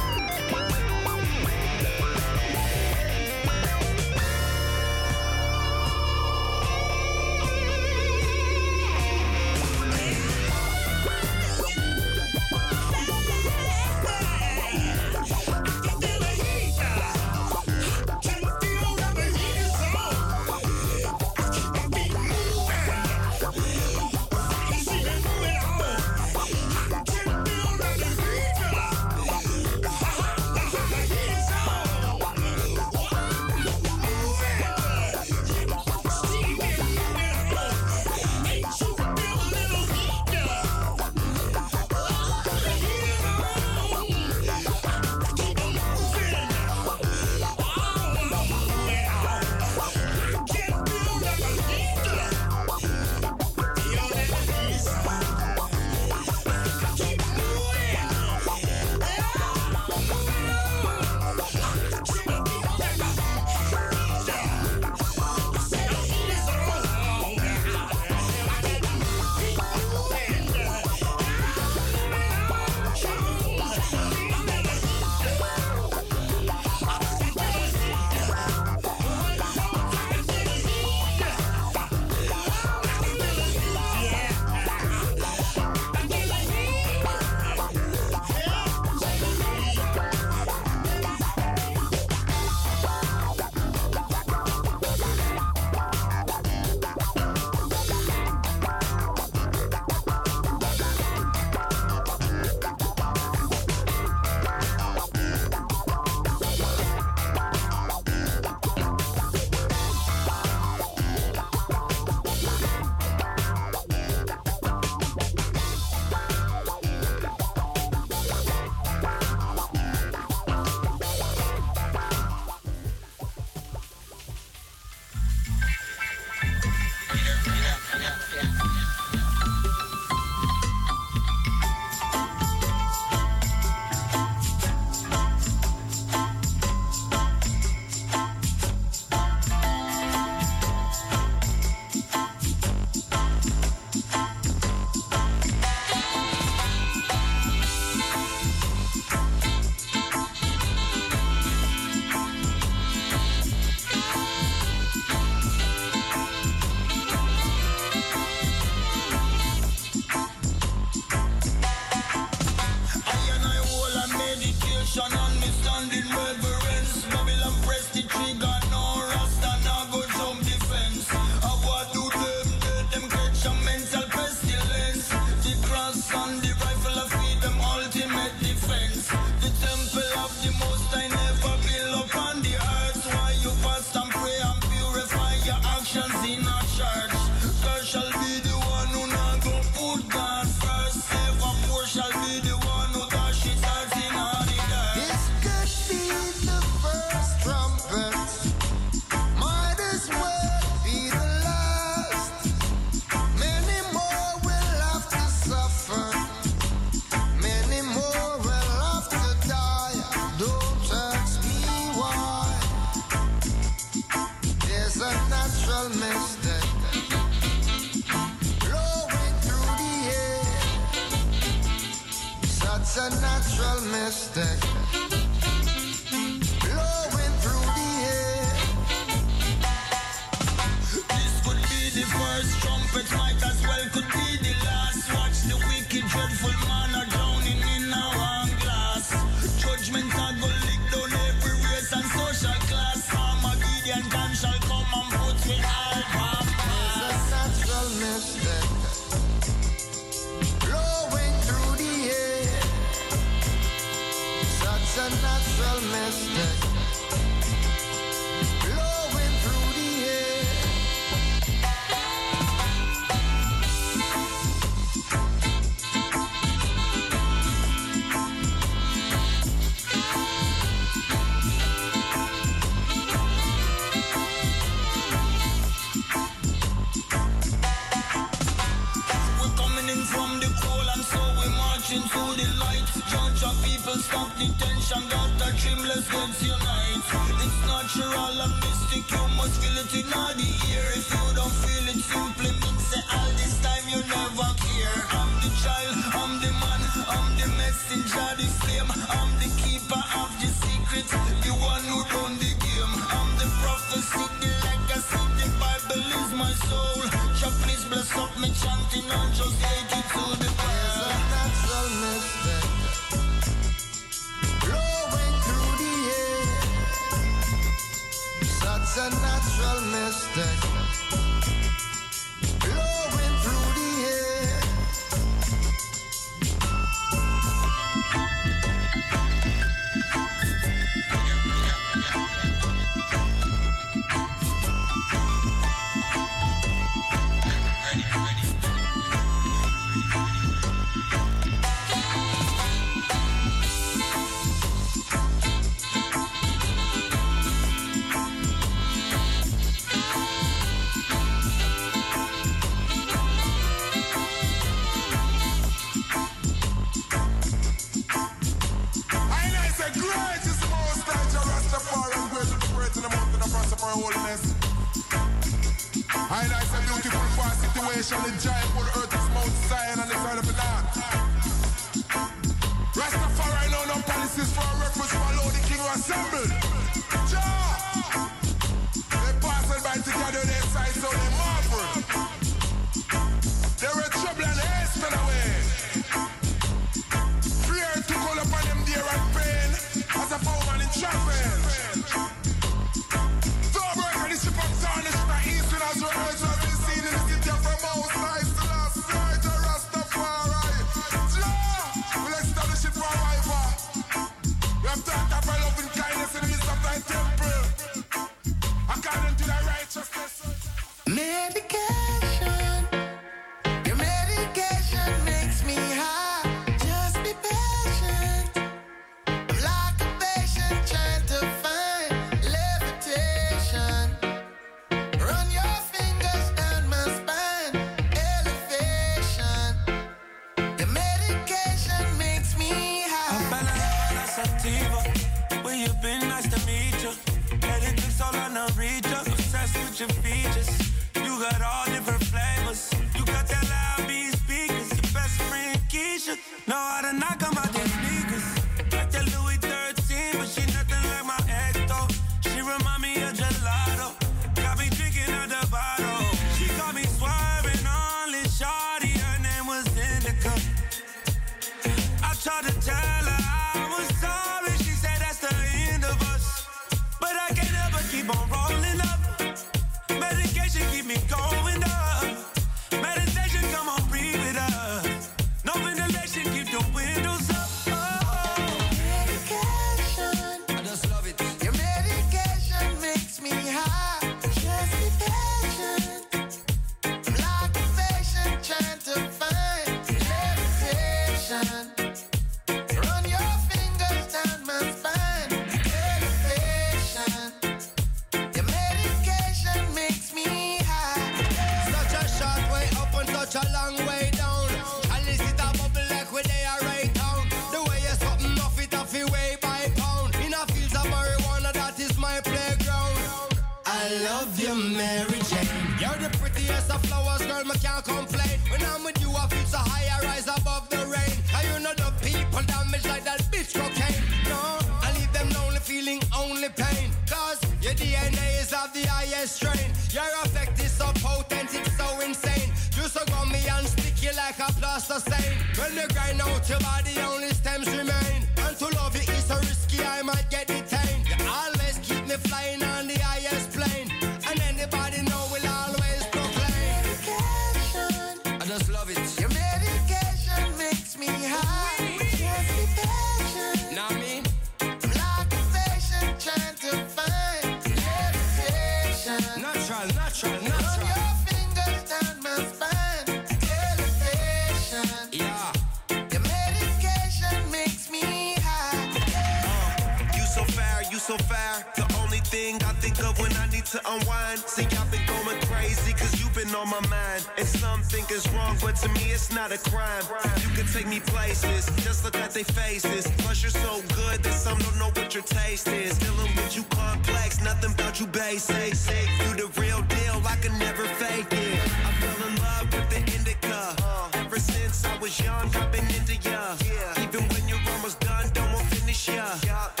[576.71, 577.45] something on my mind.
[577.57, 580.23] And some think it's wrong, but to me it's not a crime.
[580.61, 583.27] You can take me places, just look at their faces.
[583.39, 586.17] Plus you're so good that some don't know what your taste is.
[586.17, 588.93] Dealing with you complex, nothing about you basic.
[589.39, 591.79] You the real deal, I can never fake it.
[592.07, 593.95] I fell in love with the indica.
[594.33, 596.75] Ever since I was young, I've been into ya.
[597.23, 600.00] Even when you're almost done, don't want to finish ya.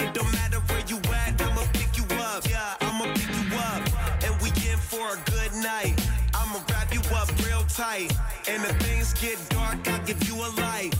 [7.81, 8.15] tight.
[8.47, 10.93] And if things get dark, I'll give you a light.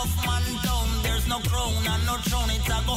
[0.00, 0.88] tough man down.
[1.02, 2.50] There's no crown and no throne.
[2.56, 2.96] It's a go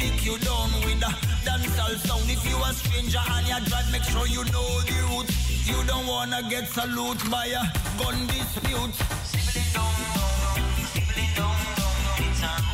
[0.00, 1.12] lick you down with a
[1.46, 2.30] dancehall sound.
[2.30, 5.30] If you a stranger and you drive, make sure you know the route.
[5.70, 7.62] You don't wanna get salute by a
[7.98, 8.94] gun dispute.
[9.30, 12.73] Sibling down, down, down, sibling down, down, down.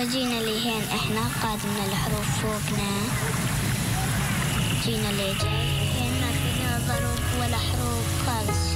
[0.00, 2.90] فجينا لهين إحنا قادمنا الحروف فوقنا.
[4.84, 8.69] جينا لجاي ما فينا ظروف ولا حروف خالص.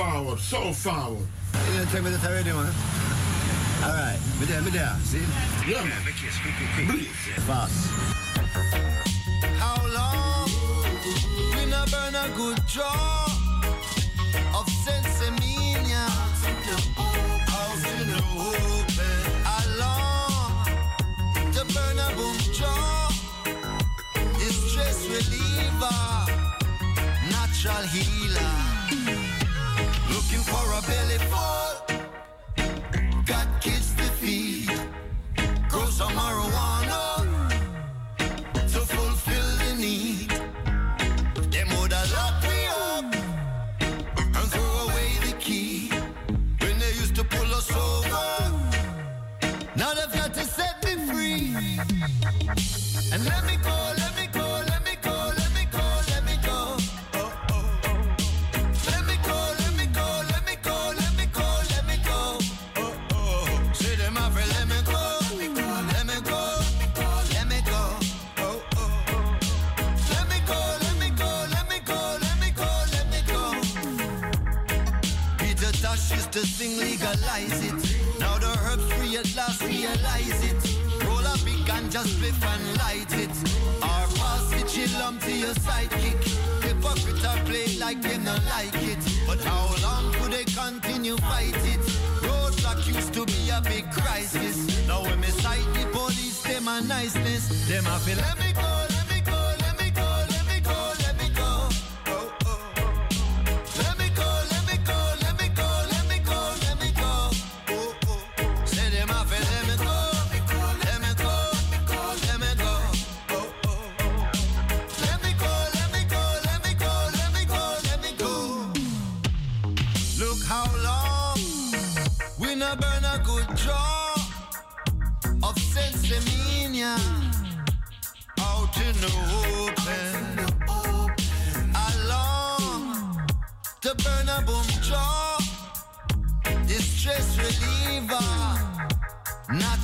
[0.00, 1.26] forward, so forward.
[1.68, 2.10] You don't tell me.
[3.84, 4.70] All right, me me
[5.04, 5.24] see?
[5.68, 6.00] Yeah, man.
[9.62, 10.48] How long
[11.54, 13.26] we not burn a good draw
[14.58, 15.36] of sense and
[18.48, 19.18] open?
[19.50, 20.64] How long
[21.52, 23.08] to burn a good draw
[24.52, 26.00] stress reliever,
[27.30, 28.29] natural healer
[30.82, 31.59] belly full.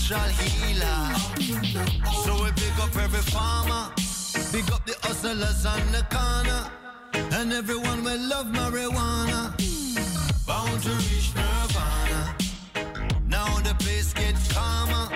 [0.09, 1.15] natural healer.
[2.25, 3.93] So we pick up every farmer,
[4.53, 6.71] pick up the hustlers on the corner,
[7.37, 9.53] and everyone will love marijuana.
[10.47, 12.37] Bound to reach nirvana.
[13.27, 15.09] Now the place gets calmer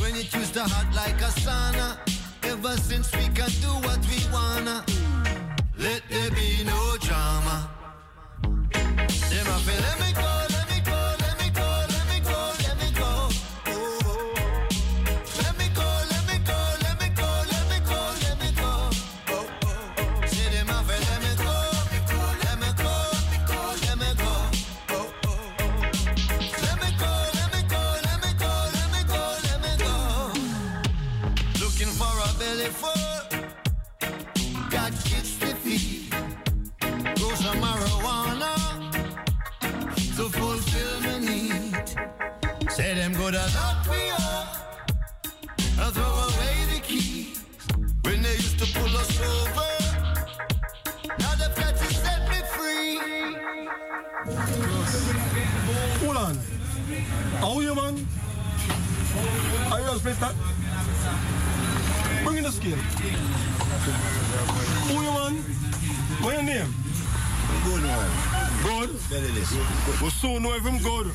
[0.00, 2.11] when you used the hot like a sauna.
[2.64, 4.84] ever since we can do what we wanna.
[5.78, 7.68] Let there be no drama.
[8.42, 10.11] Them have let me
[59.92, 60.34] Magnus Brita.
[62.24, 62.78] Bring in the skin.
[64.88, 65.38] Who you want?
[66.22, 66.74] What your name?
[67.64, 68.10] Good one.
[68.62, 68.90] Good?
[69.10, 69.52] Very nice.
[70.00, 71.12] We soon know if I'm good.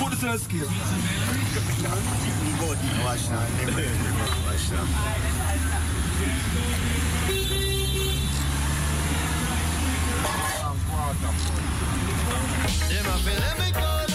[0.00, 0.66] Put this in the skin.
[2.58, 2.78] Good.
[3.04, 3.46] Watch now.
[4.46, 4.86] Watch now.
[13.26, 14.09] Let me go.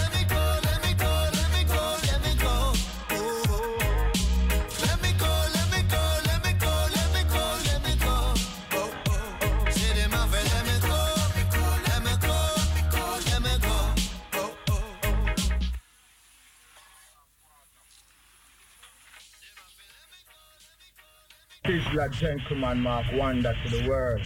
[22.10, 24.22] gentleman mark wonder to the world.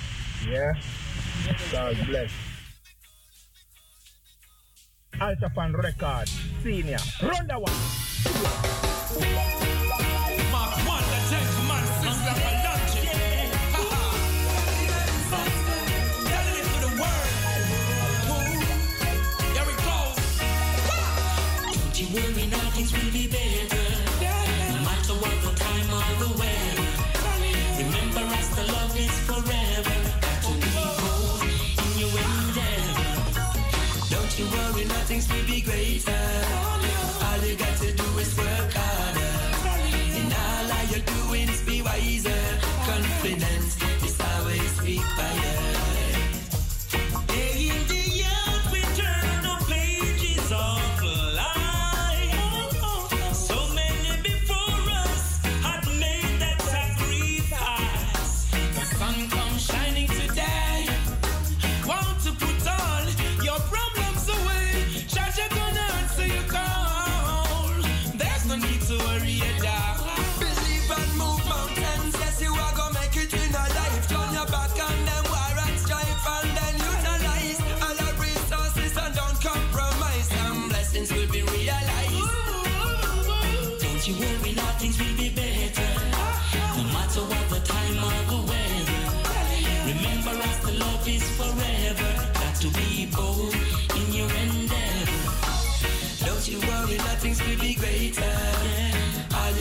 [0.48, 0.74] Yeah?
[1.72, 2.32] God bless.
[5.14, 9.59] Altafan Records, Senior, Ronda 1.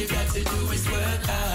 [0.08, 1.47] got to do is work hard.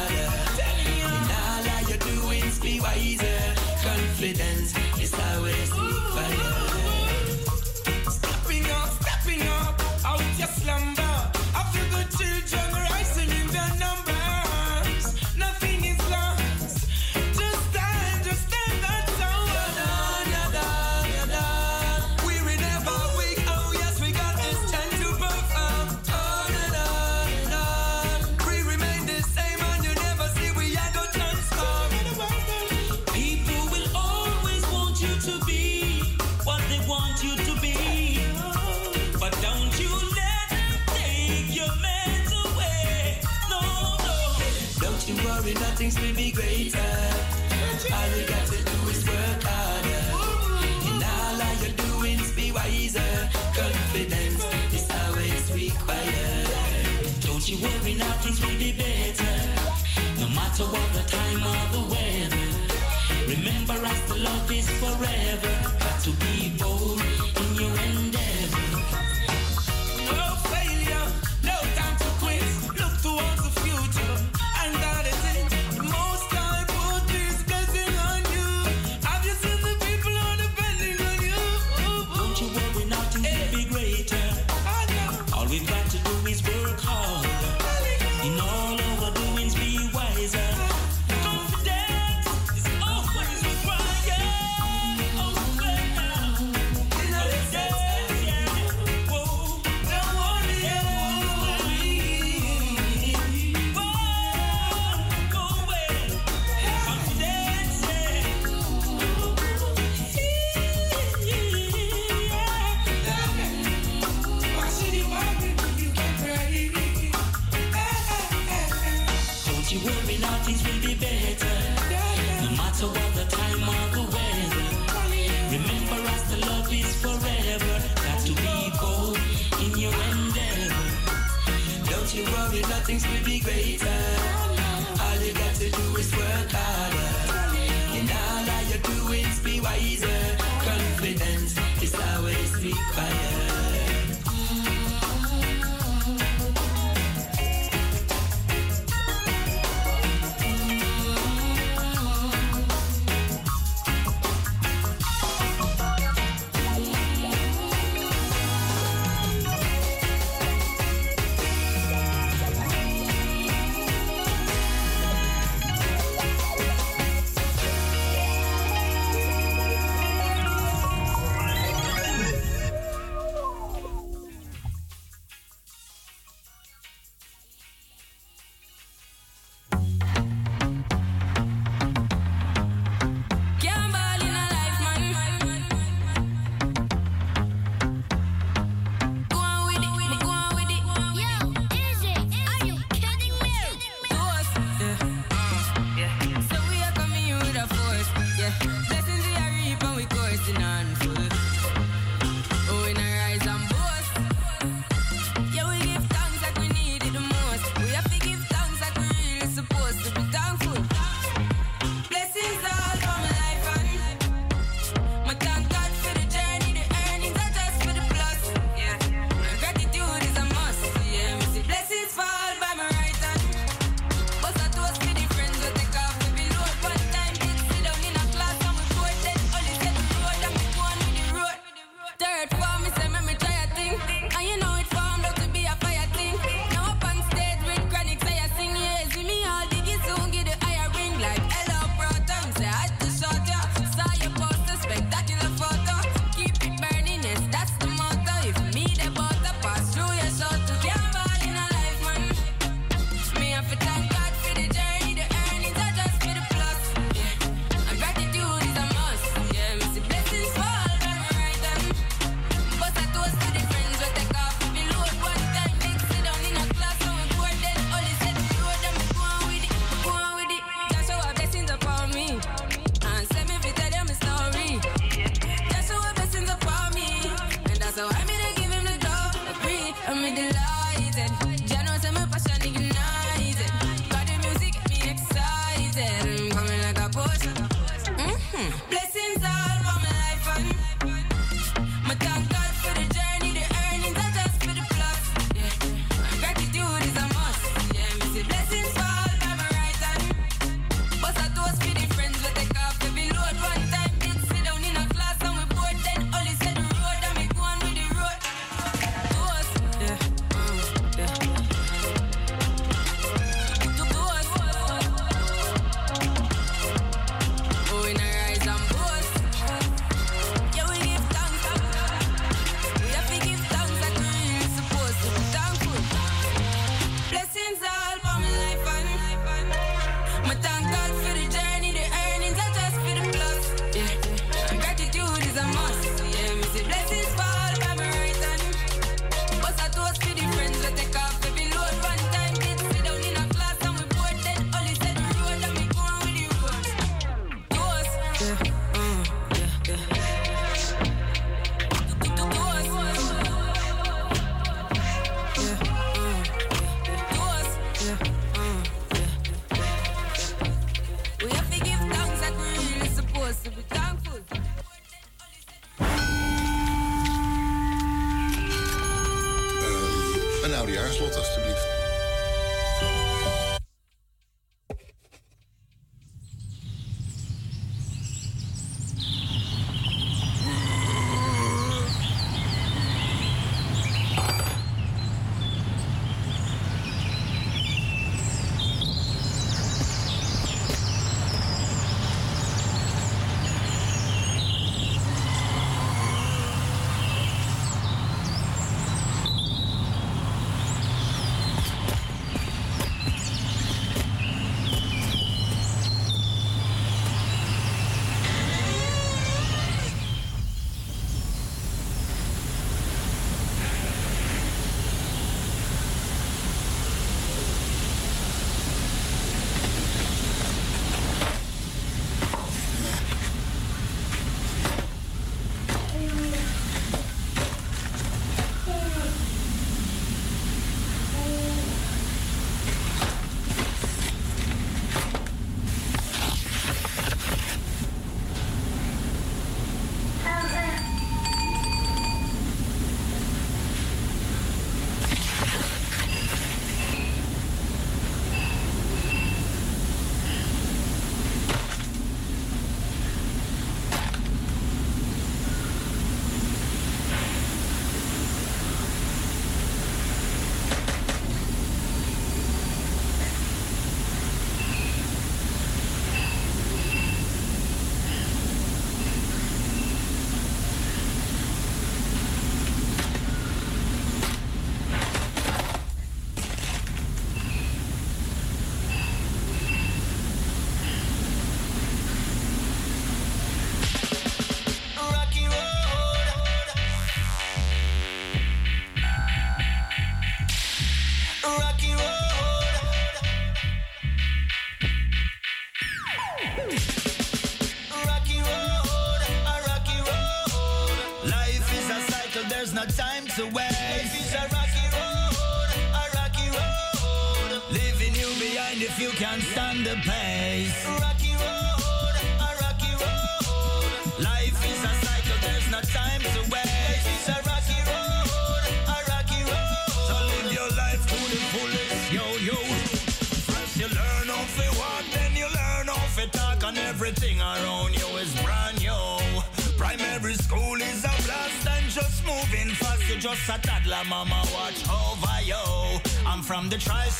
[57.54, 59.36] she wearing out things will be better.
[60.20, 62.48] No matter what the time or the weather.
[63.28, 65.54] Remember us, the love is forever.
[65.80, 67.02] Got to be bold
[67.42, 68.13] in your end.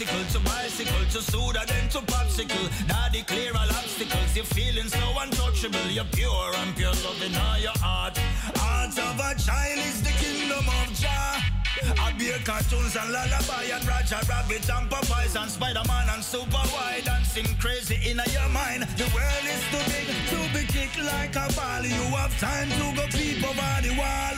[0.04, 2.88] The tricycle to bicycle to soda then to popsicle.
[2.88, 4.36] Daddy clear all obstacles.
[4.36, 5.90] You're feeling so untouchable.
[5.90, 8.18] You're pure and pure loving all your heart.
[8.56, 11.40] Heart of a child is the kingdom of Jah.
[12.00, 17.04] I beer cartoons and lullaby and Roger Rabbit and Popeyes and Spider-Man and Super Wide
[17.06, 18.84] dancing crazy in your mind.
[18.98, 21.84] The world is too big to be kicked like a ball.
[21.84, 24.38] You have time to go creep over the wall.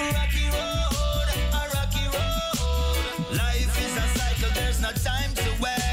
[0.00, 0.99] Rocky road,
[4.80, 5.89] no time to waste.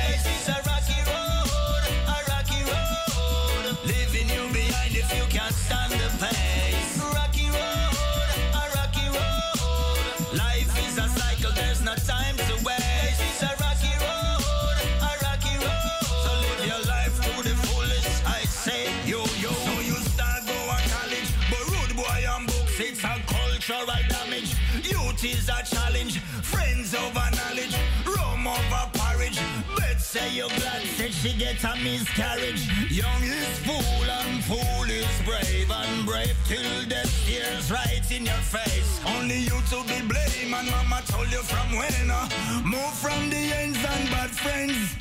[30.17, 32.63] Say you glad said she get a miscarriage.
[32.89, 38.43] Young is fool and fool is brave and brave till death stares right in your
[38.55, 38.89] face.
[39.05, 42.09] Only you to be blamed and mama told you from when.
[42.09, 42.27] Uh,
[42.73, 44.95] move from the ends and bad friends.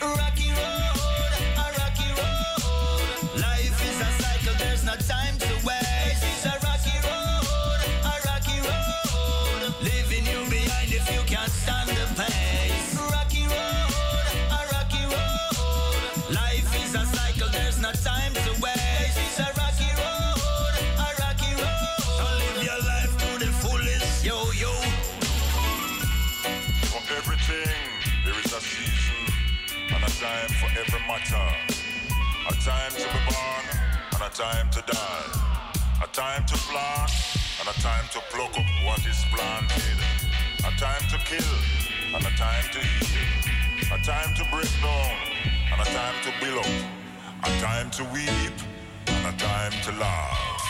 [0.00, 1.32] Rocky road,
[1.64, 3.40] a rocky road.
[3.46, 5.47] Life is a cycle, there's no time to
[32.68, 33.64] time to be born
[34.12, 36.04] and a time to die.
[36.04, 37.10] A time to plant
[37.60, 39.98] and a time to pluck up what is planted.
[40.68, 41.54] A time to kill
[42.14, 43.96] and a time to heal.
[43.96, 45.16] A time to break down
[45.72, 46.72] and a time to build up.
[47.44, 48.56] A time to weep
[49.06, 50.60] and a time to laugh.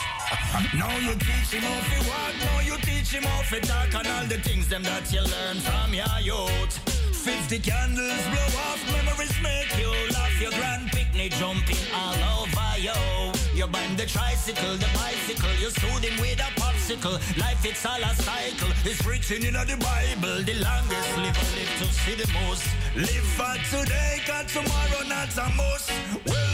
[0.79, 4.07] Now you teach him how to walk, now you teach him how to talk and
[4.07, 6.88] all the things them that you learn from your youth.
[7.19, 10.41] Fifty candles blow off, memories make you laugh.
[10.41, 12.93] Your grand picnic jumping all over you.
[13.55, 17.19] You bind the tricycle, the bicycle, you soothe him with a popsicle.
[17.37, 20.43] Life it's all a cycle, it's written in the Bible.
[20.45, 22.65] The longest live live to see the most.
[22.95, 25.91] Live for today, cause tomorrow not a must.
[26.27, 26.48] Well,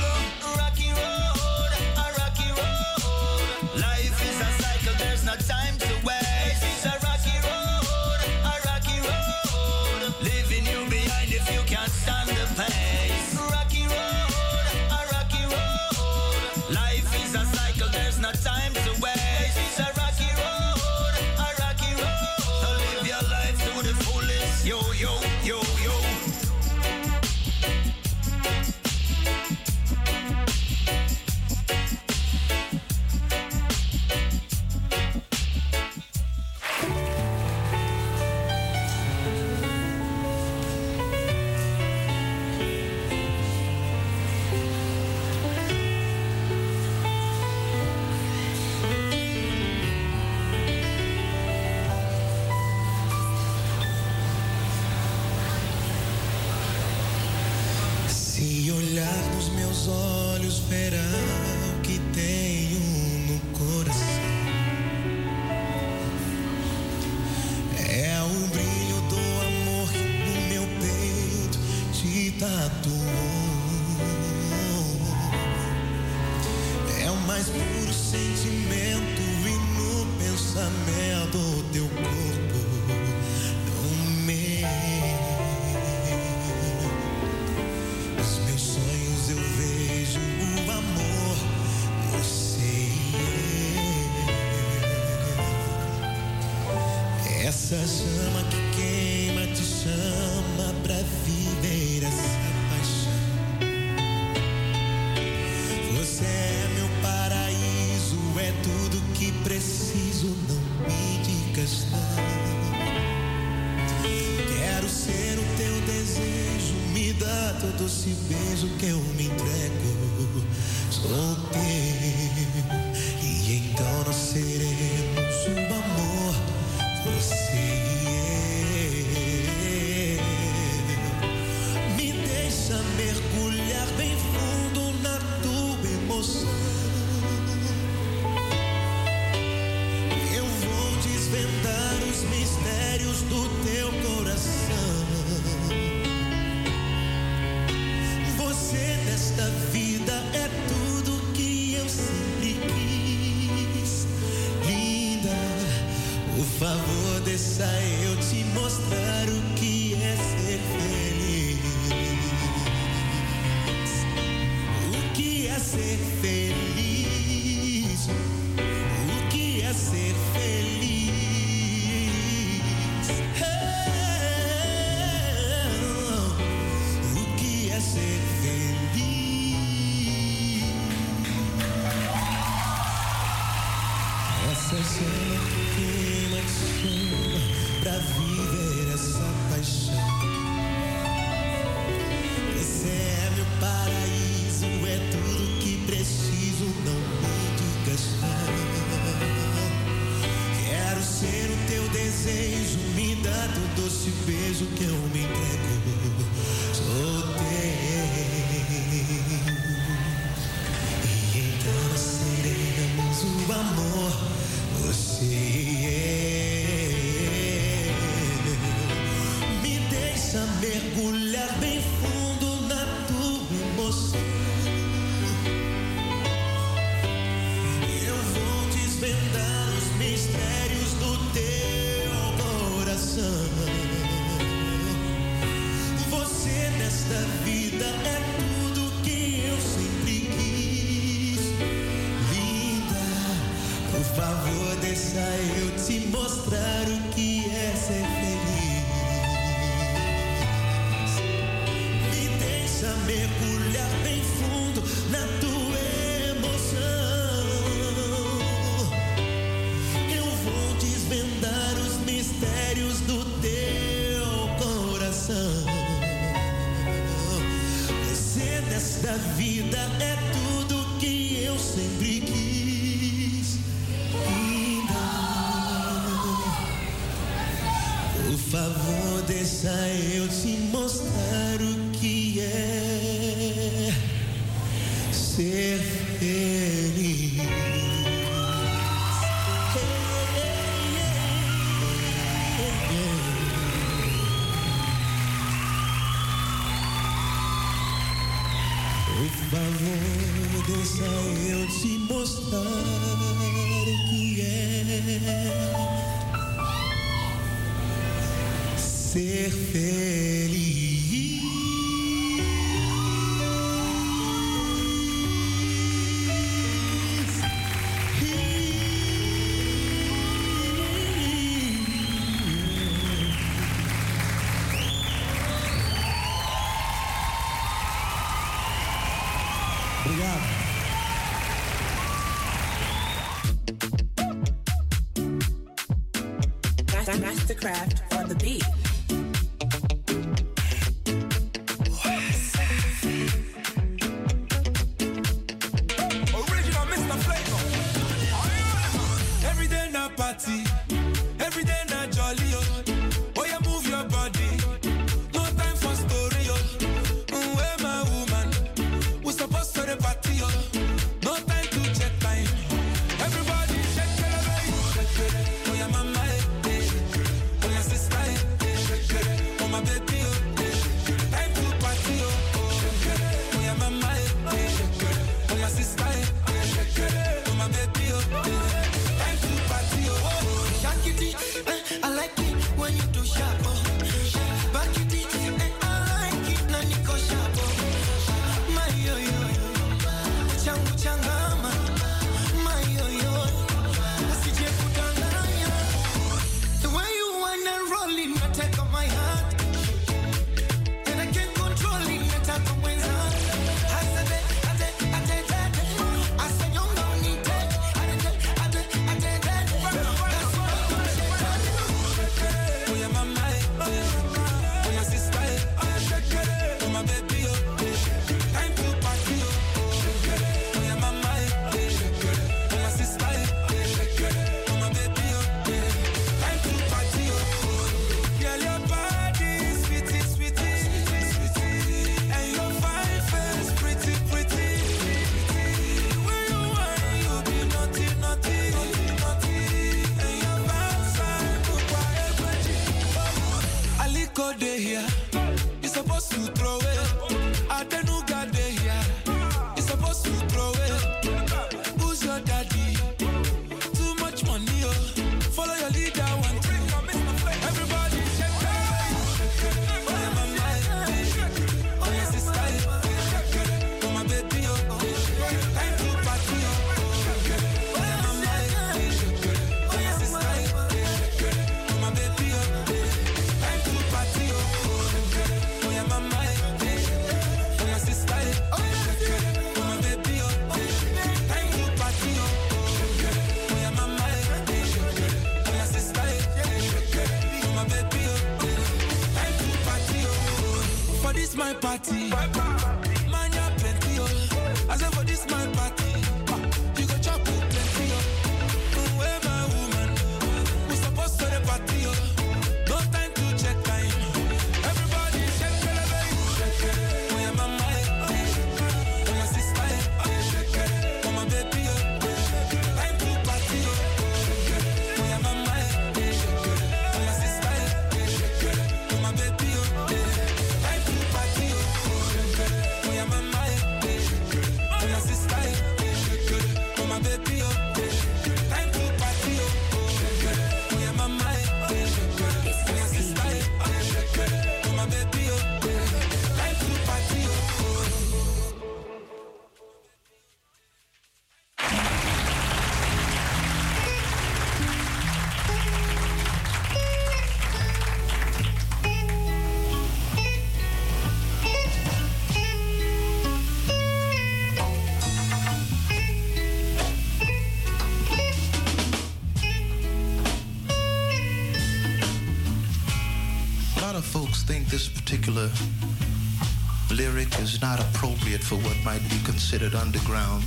[568.24, 570.64] appropriate for what might be considered underground.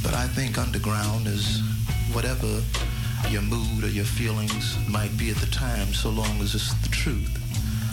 [0.00, 1.60] But I think underground is
[2.12, 2.62] whatever
[3.28, 6.88] your mood or your feelings might be at the time, so long as it's the
[6.88, 7.36] truth.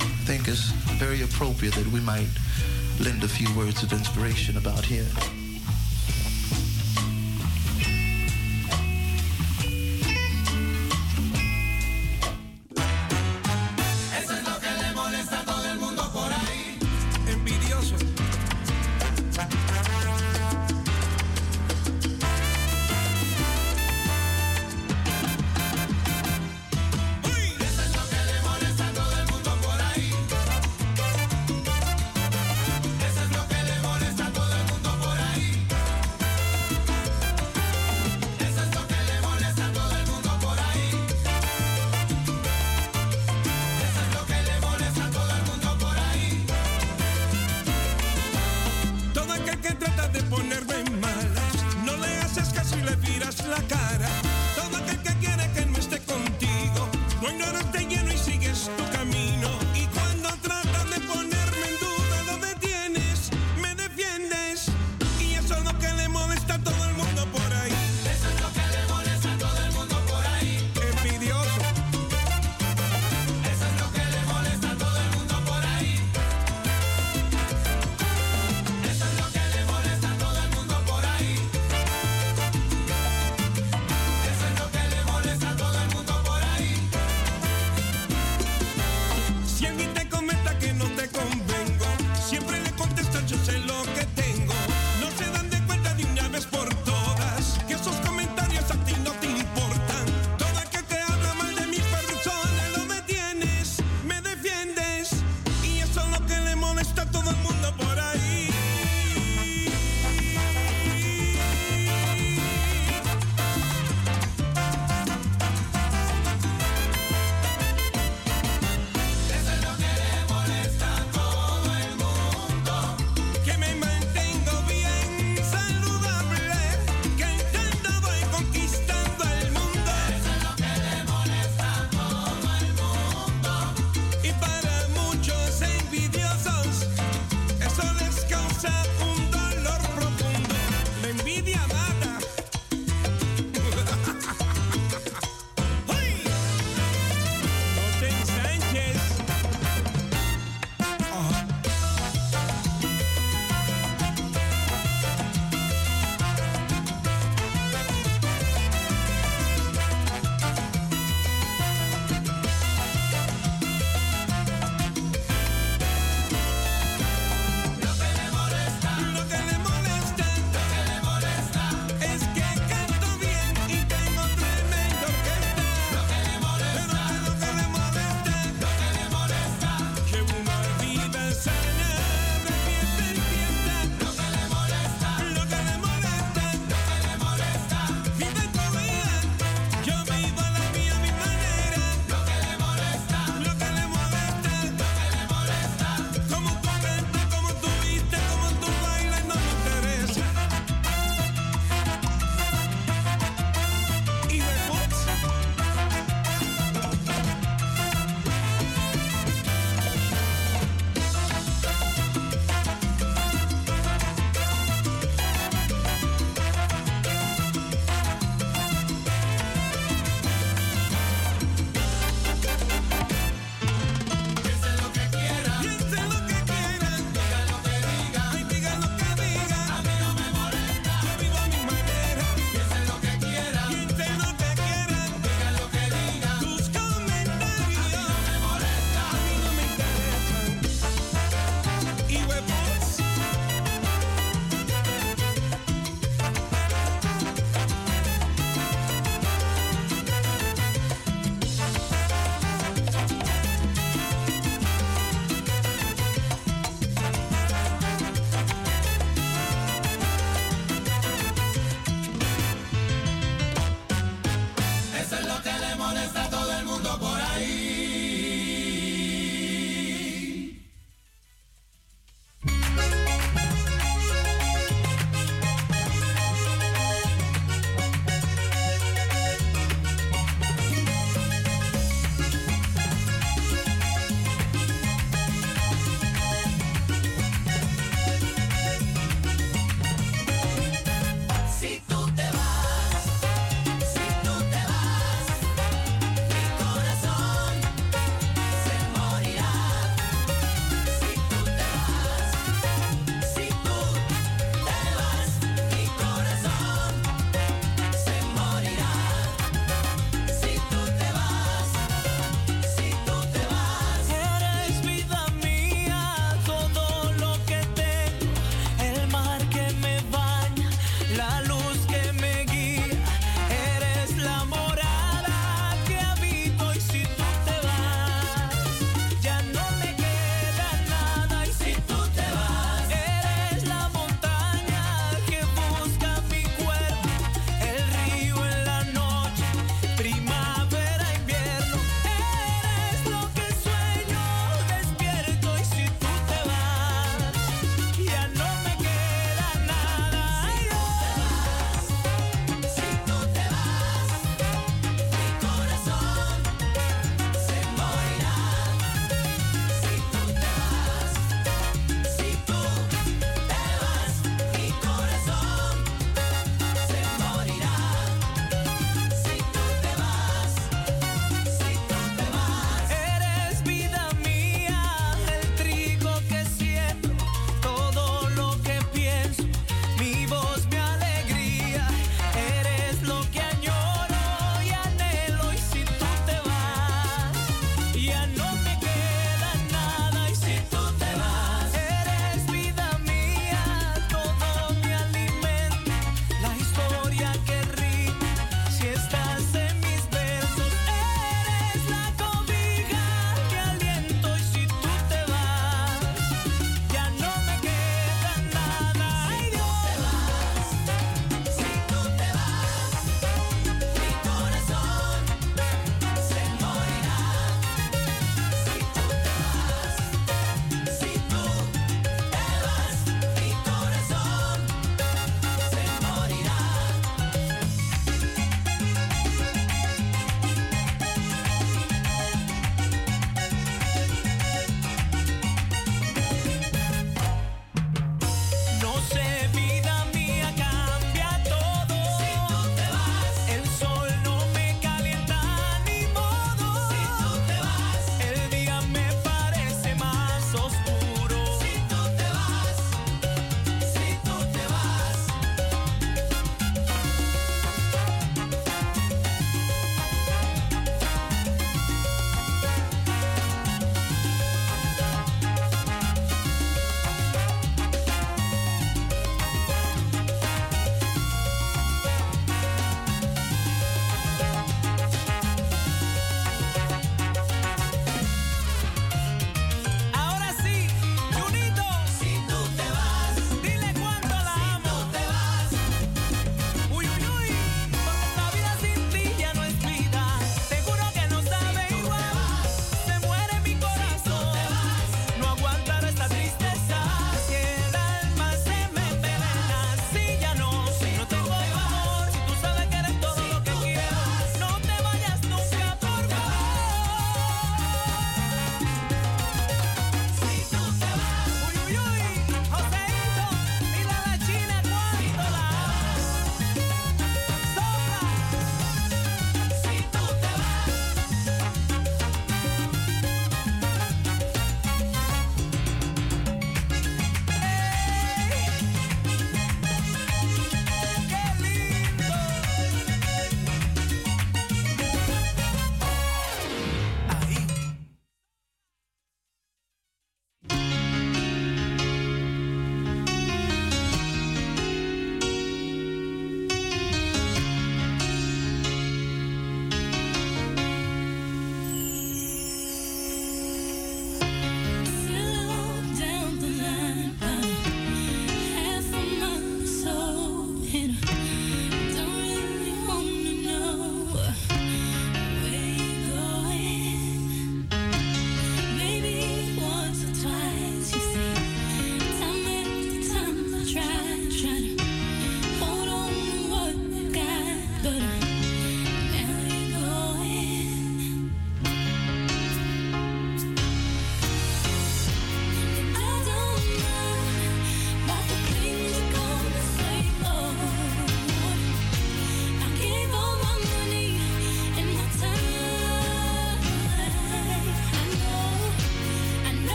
[0.00, 2.28] I think it's very appropriate that we might
[2.98, 5.04] lend a few words of inspiration about here.